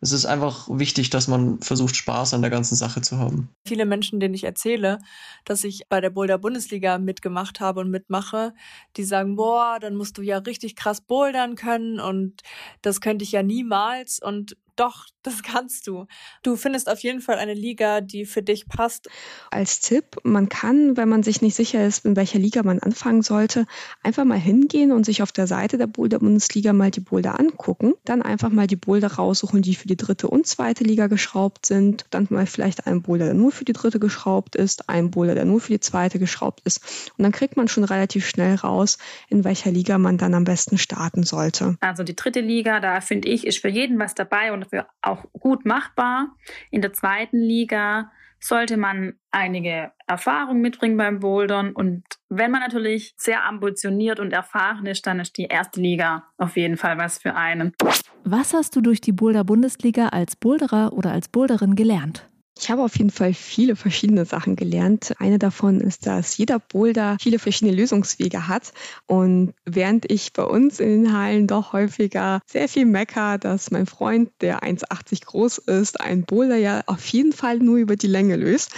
Es 0.03 0.11
ist 0.11 0.27
einfach 0.27 0.67
wichtig, 0.69 1.11
dass 1.11 1.29
man 1.29 1.61
versucht, 1.61 1.95
Spaß 1.95 2.35
an 2.35 2.43
der 2.43 2.51
ganzen 2.51 2.75
Sache 2.75 3.01
zu 3.03 3.19
haben. 3.19 3.49
Viele 3.65 3.87
Menschen, 3.87 4.19
denen 4.19 4.35
ich 4.35 4.43
erzähle, 4.43 4.99
dass 5.45 5.63
ich 5.63 5.83
bei 5.89 6.01
der 6.01 6.11
Boulder 6.11 6.39
Bundesliga 6.39 6.99
mitgemacht 6.99 7.61
habe 7.61 7.81
und 7.81 7.91
mitmache, 7.91 8.53
die 8.97 9.05
sagen, 9.05 9.37
boah, 9.37 9.79
dann 9.81 9.95
musst 9.95 10.19
du 10.19 10.23
ja 10.23 10.39
richtig 10.39 10.75
krass 10.75 11.01
bouldern 11.01 11.55
können 11.55 12.01
und 12.01 12.43
das 12.83 13.01
könnte 13.01 13.23
ich 13.23 13.31
ja 13.31 13.45
niemals. 13.45 14.21
Und 14.21 14.57
doch, 14.77 15.07
das 15.23 15.43
kannst 15.43 15.87
du. 15.87 16.07
Du 16.43 16.57
findest 16.57 16.91
auf 16.91 17.01
jeden 17.01 17.21
Fall 17.21 17.37
eine 17.37 17.55
Liga, 17.55 18.01
die 18.01 18.25
für 18.25 18.43
dich 18.43 18.67
passt. 18.67 19.09
Als 19.51 19.81
Tipp, 19.81 20.17
man 20.25 20.49
kann, 20.49 20.97
wenn 20.97 21.09
man 21.09 21.23
sich 21.23 21.43
nicht 21.43 21.55
sicher 21.55 21.87
ist, 21.87 22.05
in 22.05 22.17
welcher 22.17 22.39
Liga 22.39 22.63
man 22.63 22.79
anfangen 22.79 23.23
sollte, 23.23 23.67
einfach 24.03 24.25
mal 24.25 24.39
hingehen 24.39 24.93
und 24.93 25.05
sich 25.05 25.23
auf 25.23 25.33
der 25.33 25.47
Seite 25.47 25.79
der 25.79 25.87
Boulder-Bundesliga 25.87 26.73
mal 26.73 26.91
die 26.91 27.01
Boulder 27.01 27.39
angucken. 27.39 27.95
Dann 28.05 28.23
einfach 28.23 28.51
mal 28.51 28.67
die 28.67 28.77
Boulder 28.77 29.13
raussuchen, 29.13 29.63
die 29.63 29.75
für 29.75 29.89
die 29.89 29.97
dritte 29.97 30.29
und 30.29 30.47
zweite 30.47 30.85
Liga 30.85 31.07
geschraubt 31.07 31.67
sind. 31.67 32.07
Dann 32.11 32.27
mal 32.31 32.47
vielleicht 32.47 32.87
einen 32.87 33.03
Boulder, 33.03 33.27
der 33.27 33.35
nur 33.35 33.53
für 33.53 33.65
die 33.65 33.73
dritte 33.73 34.01
geschraubt 34.01 34.57
ist, 34.57 34.89
einen 34.89 35.11
Boulder, 35.11 35.35
der 35.35 35.45
nur 35.45 35.61
für 35.61 35.73
die 35.73 35.81
zweite 35.81 36.19
geschraubt 36.19 36.63
ist. 36.65 37.13
Und 37.19 37.23
dann 37.23 37.33
kriegt 37.33 37.57
man 37.57 37.69
schon 37.69 37.85
relativ 37.85 38.27
schnell 38.27 38.55
raus, 38.57 38.99
in 39.29 39.45
welcher 39.45 39.71
Liga 39.71 39.99
man 39.99 40.19
dann 40.19 40.35
am 40.35 40.45
besten 40.45 40.79
starten 40.79 41.23
sollte. 41.23 41.77
Also 41.81 42.03
die 42.03 42.17
dritte 42.17 42.41
Liga, 42.41 42.81
da 42.81 43.01
finde 43.01 43.29
ich, 43.29 43.47
ist 43.47 43.59
für 43.59 43.69
jeden 43.69 43.99
was 43.99 44.15
dabei 44.15 44.53
und 44.53 44.62
dafür 44.63 44.87
auch 45.03 45.25
gut 45.33 45.65
machbar. 45.65 46.37
In 46.71 46.83
der 46.83 46.93
zweiten 46.93 47.39
Liga 47.39 48.11
sollte 48.43 48.77
man 48.77 49.15
einige 49.31 49.93
Erfahrung 50.07 50.61
mitbringen 50.61 50.97
beim 50.97 51.21
Bouldern. 51.21 51.73
Und 51.73 52.03
wenn 52.29 52.51
man 52.51 52.61
natürlich 52.61 53.15
sehr 53.17 53.45
ambitioniert 53.45 54.19
und 54.19 54.33
erfahren 54.33 54.87
ist, 54.87 55.07
dann 55.07 55.21
ist 55.21 55.39
die 55.39 55.45
erste 55.45 55.81
Liga 55.81 56.25
auf 56.39 56.57
jeden 56.57 56.77
Fall 56.77 56.99
was 56.99 57.19
für 57.19 57.35
einen. 57.35 57.73
Was 58.25 58.53
hast 58.53 58.75
du 58.75 58.81
durch 58.81 59.01
die 59.01 59.13
Boulder 59.13 59.45
Bundesliga 59.45 60.09
als 60.09 60.37
Boulderer 60.37 60.93
oder 60.93 61.13
als 61.13 61.29
Boulderin 61.29 61.77
gelernt? 61.77 62.29
Ich 62.59 62.71
habe 62.71 62.83
auf 62.83 62.97
jeden 62.97 63.11
Fall 63.11 63.35
viele 63.35 63.77
verschiedene 63.77 64.25
Sachen 64.25 64.57
gelernt. 64.57 65.15
Eine 65.19 65.39
davon 65.39 65.81
ist, 65.81 66.07
dass 66.07 66.37
jeder 66.37 66.59
Boulder 66.59 67.17
viele 67.21 67.39
verschiedene 67.39 67.77
Lösungswege 67.77 68.47
hat. 68.47 68.73
Und 69.07 69.55
während 69.65 70.11
ich 70.11 70.33
bei 70.33 70.45
uns 70.45 70.79
in 70.79 71.05
den 71.05 71.17
Hallen 71.17 71.47
doch 71.47 71.73
häufiger 71.73 72.41
sehr 72.47 72.69
viel 72.69 72.85
mecker, 72.85 73.39
dass 73.39 73.71
mein 73.71 73.87
Freund, 73.87 74.31
der 74.41 74.63
1,80 74.63 75.25
groß 75.25 75.59
ist, 75.59 76.01
ein 76.01 76.25
Boulder 76.25 76.57
ja 76.57 76.83
auf 76.87 77.07
jeden 77.09 77.33
Fall 77.33 77.59
nur 77.59 77.79
über 77.79 77.97
die 77.97 78.07
Länge 78.07 78.37
löst, 78.37 78.73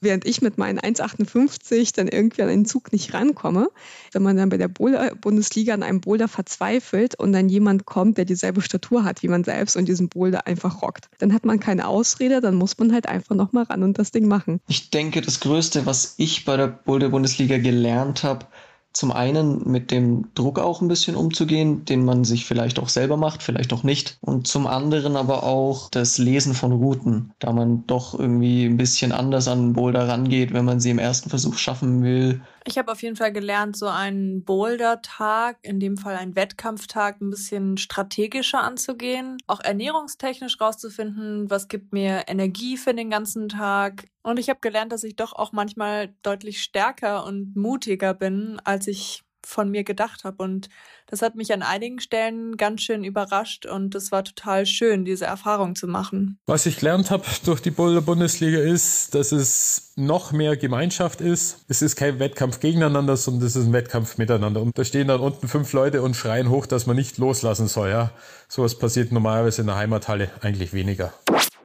während 0.00 0.26
ich 0.26 0.42
mit 0.42 0.58
meinen 0.58 0.78
1,58 0.78 1.94
dann 1.94 2.08
irgendwie 2.08 2.42
an 2.42 2.48
den 2.48 2.64
Zug 2.66 2.92
nicht 2.92 3.14
rankomme. 3.14 3.68
Wenn 4.12 4.22
man 4.22 4.36
dann 4.36 4.48
bei 4.48 4.56
der 4.56 4.68
Bundesliga 4.68 5.74
an 5.74 5.82
einem 5.82 6.00
Boulder 6.00 6.28
verzweifelt 6.28 7.18
und 7.18 7.32
dann 7.32 7.48
jemand 7.48 7.84
kommt, 7.84 8.18
der 8.18 8.24
dieselbe 8.24 8.60
Statur 8.60 9.04
hat 9.04 9.22
wie 9.22 9.28
man 9.28 9.44
selbst 9.44 9.76
und 9.76 9.86
diesen 9.86 10.08
Boulder 10.08 10.46
einfach 10.46 10.82
rockt, 10.82 11.08
dann 11.18 11.32
hat 11.32 11.44
man 11.44 11.60
keine 11.60 11.88
Ausrede, 11.88 12.40
dann 12.40 12.54
muss 12.54 12.78
man 12.78 12.92
halt 12.92 13.08
einfach 13.08 13.34
nochmal 13.34 13.64
ran 13.64 13.82
und 13.82 13.98
das 13.98 14.10
Ding 14.10 14.28
machen. 14.28 14.60
Ich 14.68 14.90
denke, 14.90 15.20
das 15.20 15.40
Größte, 15.40 15.86
was 15.86 16.14
ich 16.18 16.44
bei 16.44 16.56
der 16.56 16.66
Boulder-Bundesliga 16.66 17.58
gelernt 17.58 18.22
habe, 18.24 18.46
zum 18.94 19.10
einen 19.10 19.68
mit 19.68 19.90
dem 19.90 20.32
Druck 20.34 20.60
auch 20.60 20.80
ein 20.80 20.88
bisschen 20.88 21.16
umzugehen, 21.16 21.84
den 21.84 22.04
man 22.04 22.22
sich 22.22 22.46
vielleicht 22.46 22.78
auch 22.78 22.88
selber 22.88 23.16
macht, 23.16 23.42
vielleicht 23.42 23.72
auch 23.72 23.82
nicht. 23.82 24.18
Und 24.20 24.46
zum 24.46 24.68
anderen 24.68 25.16
aber 25.16 25.42
auch 25.42 25.90
das 25.90 26.16
Lesen 26.18 26.54
von 26.54 26.70
Routen, 26.70 27.32
da 27.40 27.52
man 27.52 27.84
doch 27.88 28.18
irgendwie 28.18 28.64
ein 28.64 28.76
bisschen 28.76 29.10
anders 29.10 29.48
an 29.48 29.72
Boulder 29.72 30.08
rangeht, 30.08 30.52
wenn 30.52 30.64
man 30.64 30.78
sie 30.78 30.90
im 30.90 31.00
ersten 31.00 31.28
Versuch 31.28 31.58
schaffen 31.58 32.04
will. 32.04 32.40
Ich 32.66 32.78
habe 32.78 32.92
auf 32.92 33.02
jeden 33.02 33.16
Fall 33.16 33.32
gelernt, 33.32 33.76
so 33.76 33.88
einen 33.88 34.44
Boulder-Tag, 34.44 35.58
in 35.62 35.80
dem 35.80 35.96
Fall 35.96 36.14
einen 36.14 36.36
Wettkampftag, 36.36 37.20
ein 37.20 37.30
bisschen 37.30 37.76
strategischer 37.76 38.62
anzugehen. 38.62 39.38
Auch 39.48 39.60
ernährungstechnisch 39.60 40.60
rauszufinden, 40.60 41.50
was 41.50 41.66
gibt 41.66 41.92
mir 41.92 42.22
Energie 42.28 42.76
für 42.76 42.94
den 42.94 43.10
ganzen 43.10 43.48
Tag. 43.48 44.06
Und 44.24 44.38
ich 44.38 44.48
habe 44.48 44.60
gelernt, 44.60 44.90
dass 44.90 45.04
ich 45.04 45.16
doch 45.16 45.34
auch 45.34 45.52
manchmal 45.52 46.14
deutlich 46.22 46.62
stärker 46.62 47.26
und 47.26 47.54
mutiger 47.54 48.14
bin, 48.14 48.58
als 48.64 48.86
ich 48.86 49.22
von 49.46 49.70
mir 49.70 49.84
gedacht 49.84 50.24
habe. 50.24 50.42
Und 50.42 50.68
das 51.06 51.22
hat 51.22 51.36
mich 51.36 51.52
an 51.52 51.62
einigen 51.62 52.00
Stellen 52.00 52.56
ganz 52.56 52.82
schön 52.82 53.04
überrascht 53.04 53.66
und 53.66 53.94
es 53.94 54.10
war 54.12 54.24
total 54.24 54.66
schön, 54.66 55.04
diese 55.04 55.26
Erfahrung 55.26 55.74
zu 55.74 55.86
machen. 55.86 56.38
Was 56.46 56.66
ich 56.66 56.78
gelernt 56.78 57.10
habe 57.10 57.24
durch 57.44 57.60
die 57.60 57.70
Boulder 57.70 58.00
Bundesliga 58.00 58.58
ist, 58.58 59.14
dass 59.14 59.32
es 59.32 59.92
noch 59.96 60.32
mehr 60.32 60.56
Gemeinschaft 60.56 61.20
ist. 61.20 61.64
Es 61.68 61.82
ist 61.82 61.96
kein 61.96 62.18
Wettkampf 62.18 62.60
gegeneinander, 62.60 63.16
sondern 63.16 63.46
es 63.46 63.56
ist 63.56 63.66
ein 63.66 63.72
Wettkampf 63.72 64.18
miteinander. 64.18 64.62
Und 64.62 64.76
da 64.78 64.84
stehen 64.84 65.08
dann 65.08 65.20
unten 65.20 65.48
fünf 65.48 65.72
Leute 65.72 66.02
und 66.02 66.14
schreien 66.14 66.48
hoch, 66.48 66.66
dass 66.66 66.86
man 66.86 66.96
nicht 66.96 67.18
loslassen 67.18 67.68
soll. 67.68 67.90
Ja, 67.90 68.12
sowas 68.48 68.78
passiert 68.78 69.12
normalerweise 69.12 69.60
in 69.60 69.66
der 69.68 69.76
Heimathalle 69.76 70.30
eigentlich 70.40 70.72
weniger. 70.72 71.12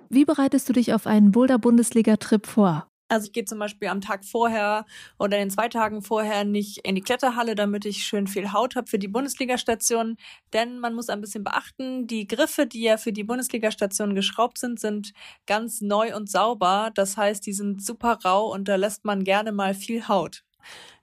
Wie 0.09 0.25
bereitest 0.25 0.67
du 0.67 0.73
dich 0.73 0.93
auf 0.93 1.05
einen 1.05 1.31
Boulder 1.31 1.59
Bundesliga 1.59 2.17
Trip 2.17 2.45
vor? 2.45 2.88
Also 3.09 3.25
ich 3.25 3.33
gehe 3.33 3.43
zum 3.45 3.57
Beispiel 3.59 3.87
am 3.87 4.01
Tag 4.01 4.23
vorher 4.23 4.85
oder 5.17 5.37
in 5.37 5.45
den 5.47 5.49
zwei 5.49 5.67
Tagen 5.67 6.03
vorher 6.03 6.43
nicht 6.45 6.85
in 6.85 6.93
die 6.95 7.01
Kletterhalle, 7.01 7.55
damit 7.55 7.85
ich 7.85 8.03
schön 8.05 8.27
viel 8.27 8.53
Haut 8.53 8.75
habe 8.75 8.87
für 8.87 8.99
die 8.99 9.07
Bundesligastation. 9.07 10.15
Denn 10.53 10.79
man 10.79 10.93
muss 10.93 11.09
ein 11.09 11.19
bisschen 11.21 11.43
beachten, 11.43 12.05
die 12.07 12.27
Griffe, 12.27 12.67
die 12.67 12.83
ja 12.83 12.97
für 12.97 13.11
die 13.11 13.23
Bundesligastation 13.23 14.13
geschraubt 14.15 14.59
sind, 14.59 14.79
sind 14.79 15.13
ganz 15.47 15.81
neu 15.81 16.15
und 16.15 16.29
sauber. 16.29 16.91
Das 16.93 17.17
heißt, 17.17 17.45
die 17.47 17.53
sind 17.53 17.83
super 17.83 18.19
rau 18.23 18.51
und 18.53 18.67
da 18.67 18.75
lässt 18.75 19.05
man 19.05 19.23
gerne 19.23 19.51
mal 19.51 19.73
viel 19.73 20.07
Haut. 20.07 20.43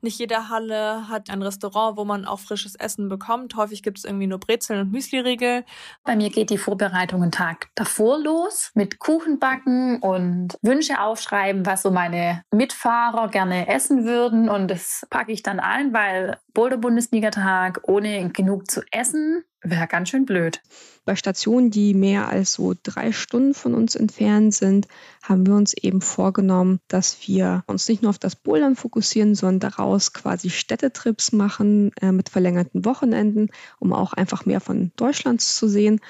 Nicht 0.00 0.18
jede 0.18 0.48
Halle 0.48 1.08
hat 1.08 1.30
ein 1.30 1.42
Restaurant, 1.42 1.96
wo 1.96 2.04
man 2.04 2.26
auch 2.26 2.38
frisches 2.38 2.74
Essen 2.74 3.08
bekommt. 3.08 3.56
Häufig 3.56 3.82
gibt 3.82 3.98
es 3.98 4.04
irgendwie 4.04 4.26
nur 4.26 4.38
Brezeln 4.38 4.80
und 4.80 4.92
Müsliriegel. 4.92 5.64
Bei 6.04 6.16
mir 6.16 6.30
geht 6.30 6.50
die 6.50 6.58
Vorbereitung 6.58 7.22
einen 7.22 7.32
Tag 7.32 7.68
davor 7.74 8.18
los 8.18 8.70
mit 8.74 8.98
Kuchen 8.98 9.38
backen 9.38 10.00
und 10.00 10.56
Wünsche 10.62 11.00
aufschreiben, 11.00 11.66
was 11.66 11.82
so 11.82 11.90
meine 11.90 12.42
Mitfahrer 12.52 13.28
gerne 13.28 13.68
essen 13.68 14.04
würden. 14.04 14.48
Und 14.48 14.68
das 14.68 15.06
packe 15.10 15.32
ich 15.32 15.42
dann 15.42 15.60
ein, 15.60 15.92
weil 15.92 16.38
Boulder-Bundesliga-Tag 16.54 17.80
ohne 17.84 18.30
genug 18.30 18.70
zu 18.70 18.82
essen 18.90 19.44
wäre 19.70 19.86
ganz 19.86 20.08
schön 20.08 20.24
blöd. 20.24 20.60
Bei 21.04 21.14
Stationen, 21.14 21.70
die 21.70 21.94
mehr 21.94 22.28
als 22.28 22.54
so 22.54 22.74
drei 22.82 23.12
Stunden 23.12 23.54
von 23.54 23.74
uns 23.74 23.94
entfernt 23.94 24.54
sind, 24.54 24.88
haben 25.22 25.46
wir 25.46 25.54
uns 25.54 25.72
eben 25.72 26.00
vorgenommen, 26.00 26.80
dass 26.88 27.28
wir 27.28 27.62
uns 27.66 27.88
nicht 27.88 28.02
nur 28.02 28.10
auf 28.10 28.18
das 28.18 28.34
Bouldern 28.34 28.74
fokussieren, 28.74 29.34
sondern 29.34 29.70
daraus 29.70 30.12
quasi 30.12 30.50
Städtetrips 30.50 31.32
machen 31.32 31.92
äh, 32.00 32.10
mit 32.10 32.28
verlängerten 32.28 32.84
Wochenenden, 32.84 33.50
um 33.78 33.92
auch 33.92 34.12
einfach 34.12 34.46
mehr 34.46 34.60
von 34.60 34.92
Deutschland 34.96 35.40
zu 35.40 35.68
sehen. 35.68 36.00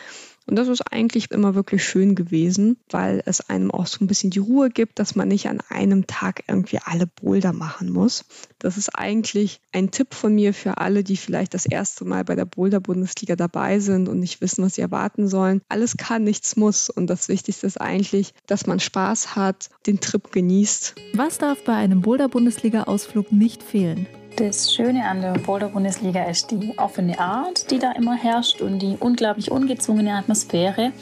Und 0.46 0.56
das 0.56 0.68
ist 0.68 0.82
eigentlich 0.92 1.30
immer 1.32 1.54
wirklich 1.54 1.84
schön 1.84 2.14
gewesen, 2.14 2.78
weil 2.90 3.22
es 3.26 3.48
einem 3.48 3.70
auch 3.70 3.86
so 3.86 4.04
ein 4.04 4.06
bisschen 4.06 4.30
die 4.30 4.38
Ruhe 4.38 4.70
gibt, 4.70 4.98
dass 4.98 5.16
man 5.16 5.28
nicht 5.28 5.48
an 5.48 5.60
einem 5.68 6.06
Tag 6.06 6.44
irgendwie 6.46 6.78
alle 6.84 7.06
Boulder 7.06 7.52
machen 7.52 7.90
muss. 7.90 8.24
Das 8.60 8.76
ist 8.76 8.90
eigentlich 8.90 9.60
ein 9.72 9.90
Tipp 9.90 10.14
von 10.14 10.34
mir 10.34 10.54
für 10.54 10.78
alle, 10.78 11.02
die 11.02 11.16
vielleicht 11.16 11.54
das 11.54 11.66
erste 11.66 12.04
Mal 12.04 12.24
bei 12.24 12.36
der 12.36 12.44
Boulder-Bundesliga 12.44 13.34
dabei 13.34 13.80
sind 13.80 14.08
und 14.08 14.20
nicht 14.20 14.40
wissen, 14.40 14.64
was 14.64 14.76
sie 14.76 14.82
erwarten 14.82 15.28
sollen. 15.28 15.62
Alles 15.68 15.96
kann, 15.96 16.22
nichts 16.22 16.56
muss. 16.56 16.90
Und 16.90 17.08
das 17.08 17.28
Wichtigste 17.28 17.66
ist 17.66 17.80
eigentlich, 17.80 18.32
dass 18.46 18.66
man 18.66 18.78
Spaß 18.78 19.34
hat, 19.34 19.68
den 19.86 20.00
Trip 20.00 20.30
genießt. 20.30 20.94
Was 21.14 21.38
darf 21.38 21.64
bei 21.64 21.74
einem 21.74 22.02
Boulder-Bundesliga-Ausflug 22.02 23.32
nicht 23.32 23.62
fehlen? 23.62 24.06
Das 24.36 24.70
Schöne 24.70 25.02
an 25.08 25.22
der 25.22 25.32
Boulder-Bundesliga 25.32 26.24
ist 26.24 26.50
die 26.50 26.74
offene 26.76 27.18
Art, 27.18 27.70
die 27.70 27.78
da 27.78 27.92
immer 27.92 28.14
herrscht 28.14 28.60
und 28.60 28.80
die 28.80 28.98
unglaublich 29.00 29.50
ungezwungene 29.50 30.12
Atmosphäre. 30.12 30.92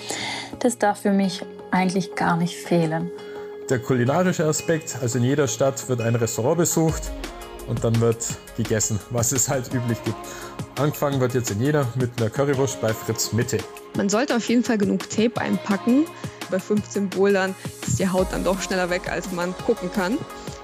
Das 0.60 0.78
darf 0.78 1.00
für 1.00 1.10
mich 1.10 1.44
eigentlich 1.72 2.14
gar 2.14 2.36
nicht 2.36 2.54
fehlen. 2.54 3.10
Der 3.68 3.80
kulinarische 3.80 4.44
Aspekt, 4.44 4.96
also 5.02 5.18
in 5.18 5.24
jeder 5.24 5.48
Stadt 5.48 5.88
wird 5.88 6.00
ein 6.00 6.14
Restaurant 6.14 6.58
besucht 6.58 7.10
und 7.66 7.82
dann 7.82 8.00
wird 8.00 8.24
gegessen, 8.56 9.00
was 9.10 9.32
es 9.32 9.48
halt 9.48 9.74
üblich 9.74 9.98
gibt. 10.04 10.18
Angefangen 10.78 11.18
wird 11.18 11.34
jetzt 11.34 11.50
in 11.50 11.60
jeder 11.60 11.88
mit 11.96 12.12
einer 12.18 12.30
Currywurst 12.30 12.80
bei 12.80 12.94
Fritz 12.94 13.32
Mitte. 13.32 13.58
Man 13.96 14.08
sollte 14.08 14.36
auf 14.36 14.48
jeden 14.48 14.62
Fall 14.62 14.78
genug 14.78 15.10
Tape 15.10 15.40
einpacken. 15.40 16.04
Bei 16.52 16.60
15 16.60 17.08
Bouldern 17.08 17.56
ist 17.84 17.98
die 17.98 18.08
Haut 18.08 18.28
dann 18.30 18.44
doch 18.44 18.62
schneller 18.62 18.90
weg, 18.90 19.10
als 19.10 19.32
man 19.32 19.56
gucken 19.66 19.90
kann 19.92 20.18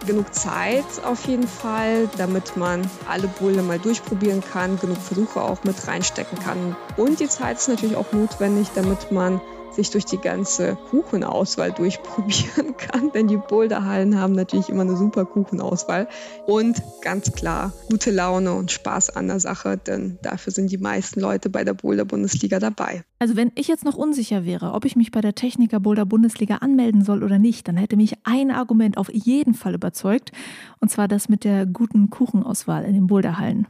genug 0.07 0.35
Zeit 0.35 0.85
auf 1.05 1.27
jeden 1.27 1.49
Fall, 1.49 2.09
damit 2.17 2.57
man 2.57 2.89
alle 3.09 3.29
Boulder 3.29 3.63
mal 3.63 3.79
durchprobieren 3.79 4.43
kann, 4.43 4.79
genug 4.79 4.99
Versuche 4.99 5.41
auch 5.41 5.65
mit 5.65 5.87
reinstecken 5.87 6.39
kann. 6.39 6.77
Und 6.97 7.21
die 7.21 7.29
Zeit 7.29 7.59
ist 7.59 7.69
natürlich 7.69 7.97
auch 7.97 8.13
notwendig, 8.13 8.69
damit 8.75 9.13
man 9.13 9.41
sich 9.81 9.91
durch 9.91 10.05
die 10.05 10.19
ganze 10.19 10.77
Kuchenauswahl 10.91 11.73
durchprobieren 11.73 12.77
kann, 12.77 13.13
denn 13.13 13.29
die 13.29 13.39
Boulderhallen 13.39 14.19
haben 14.19 14.35
natürlich 14.35 14.69
immer 14.69 14.83
eine 14.83 14.97
super 14.97 15.25
Kuchenauswahl 15.25 16.07
und 16.47 16.83
ganz 17.01 17.33
klar 17.33 17.73
gute 17.89 18.11
Laune 18.11 18.53
und 18.53 18.71
Spaß 18.71 19.17
an 19.17 19.29
der 19.29 19.41
Sache, 19.41 19.79
denn 19.79 20.19
dafür 20.23 20.53
sind 20.53 20.71
die 20.71 20.79
meisten 20.79 21.21
Leute 21.21 21.49
bei 21.49 21.65
der 21.65 21.75
Boulder 21.75 22.05
Bundesliga 22.05 22.59
dabei. 22.59 23.05
Also 23.19 23.37
wenn 23.37 23.53
ich 23.55 23.69
jetzt 23.69 23.85
noch 23.85 23.97
unsicher 23.97 24.45
wäre, 24.45 24.73
ob 24.73 24.85
ich 24.85 24.97
mich 24.97 25.11
bei 25.11 25.23
der 25.23 25.35
Techniker 25.35 25.81
Boulder 25.81 26.05
Bundesliga 26.05 26.57
anmelden 26.57 27.03
soll 27.03 27.25
oder 27.25 27.39
nicht, 27.39 27.67
dann 27.67 27.77
hätte 27.77 27.97
mich 27.97 28.15
ein 28.25 28.51
Argument 28.51 28.99
auf 28.99 29.11
jeden 29.13 29.55
Fall 29.55 29.75
überzeugt 29.75 30.33
und 30.81 30.91
zwar 30.91 31.09
das 31.09 31.31
mit 31.31 31.45
der 31.45 31.65
guten 31.65 32.11
Kuchenauswahl 32.11 32.85
in 32.85 32.93
den 32.93 33.07
Boulderhallen. 33.07 33.67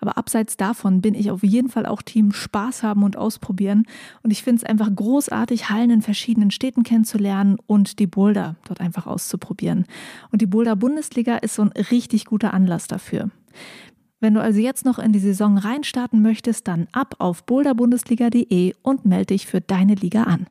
Aber 0.00 0.18
abseits 0.18 0.56
davon 0.56 1.00
bin 1.00 1.14
ich 1.14 1.30
auf 1.30 1.42
jeden 1.42 1.68
Fall 1.68 1.86
auch 1.86 2.02
Team 2.02 2.32
Spaß 2.32 2.82
haben 2.82 3.02
und 3.02 3.16
ausprobieren. 3.16 3.84
Und 4.22 4.30
ich 4.30 4.42
finde 4.42 4.62
es 4.62 4.64
einfach 4.64 4.88
großartig, 4.94 5.70
Hallen 5.70 5.90
in 5.90 6.02
verschiedenen 6.02 6.50
Städten 6.50 6.82
kennenzulernen 6.82 7.58
und 7.66 7.98
die 7.98 8.06
Boulder 8.06 8.56
dort 8.66 8.80
einfach 8.80 9.06
auszuprobieren. 9.06 9.86
Und 10.30 10.42
die 10.42 10.46
Boulder 10.46 10.76
Bundesliga 10.76 11.36
ist 11.36 11.54
so 11.54 11.62
ein 11.62 11.72
richtig 11.90 12.24
guter 12.24 12.54
Anlass 12.54 12.86
dafür. 12.86 13.30
Wenn 14.20 14.34
du 14.34 14.40
also 14.40 14.58
jetzt 14.58 14.84
noch 14.84 14.98
in 14.98 15.12
die 15.12 15.20
Saison 15.20 15.58
reinstarten 15.58 16.22
möchtest, 16.22 16.66
dann 16.66 16.88
ab 16.92 17.14
auf 17.18 17.44
boulderbundesliga.de 17.44 18.74
und 18.82 19.04
melde 19.04 19.26
dich 19.26 19.46
für 19.46 19.60
deine 19.60 19.94
Liga 19.94 20.24
an. 20.24 20.46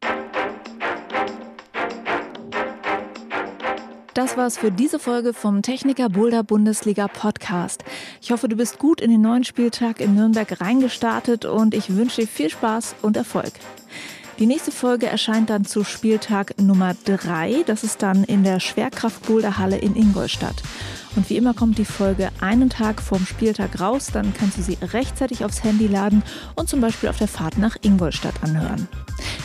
Das 4.17 4.35
war's 4.35 4.57
für 4.57 4.71
diese 4.71 4.97
Folge 4.97 5.31
vom 5.31 5.61
Techniker 5.61 6.09
Boulder 6.09 6.41
Bundesliga 6.41 7.07
Podcast. 7.07 7.83
Ich 8.19 8.31
hoffe, 8.31 8.49
du 8.49 8.55
bist 8.55 8.79
gut 8.79 8.99
in 8.99 9.11
den 9.11 9.21
neuen 9.21 9.43
Spieltag 9.43 9.99
in 9.99 10.15
Nürnberg 10.15 10.59
reingestartet 10.59 11.45
und 11.45 11.75
ich 11.75 11.95
wünsche 11.95 12.21
dir 12.21 12.27
viel 12.27 12.49
Spaß 12.49 12.95
und 13.03 13.15
Erfolg. 13.15 13.51
Die 14.39 14.45
nächste 14.45 14.71
Folge 14.71 15.07
erscheint 15.07 15.49
dann 15.49 15.65
zu 15.65 15.83
Spieltag 15.83 16.61
Nummer 16.61 16.95
3. 17.05 17.63
Das 17.65 17.83
ist 17.83 18.03
dann 18.03 18.23
in 18.23 18.43
der 18.43 18.59
Schwerkraft-Boulderhalle 18.59 19.77
in 19.79 19.95
Ingolstadt. 19.95 20.61
Und 21.15 21.27
wie 21.31 21.37
immer 21.37 21.55
kommt 21.55 21.79
die 21.79 21.85
Folge 21.85 22.29
einen 22.39 22.69
Tag 22.69 23.01
vorm 23.01 23.25
Spieltag 23.25 23.81
raus. 23.81 24.09
Dann 24.13 24.35
kannst 24.35 24.59
du 24.59 24.61
sie 24.61 24.77
rechtzeitig 24.79 25.43
aufs 25.43 25.63
Handy 25.63 25.87
laden 25.87 26.21
und 26.53 26.69
zum 26.69 26.81
Beispiel 26.81 27.09
auf 27.09 27.17
der 27.17 27.27
Fahrt 27.27 27.57
nach 27.57 27.77
Ingolstadt 27.81 28.43
anhören. 28.43 28.87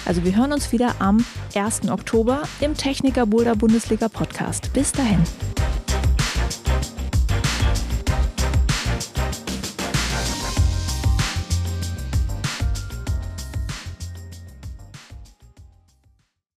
Also 0.04 0.24
wir 0.24 0.36
hören 0.36 0.52
uns 0.52 0.72
wieder 0.72 0.96
am 0.98 1.24
1. 1.54 1.88
Oktober 1.88 2.42
im 2.60 2.76
Techniker 2.76 3.24
Boulder 3.24 3.56
Bundesliga 3.56 4.10
Podcast. 4.10 4.74
Bis 4.74 4.92
dahin. 4.92 5.24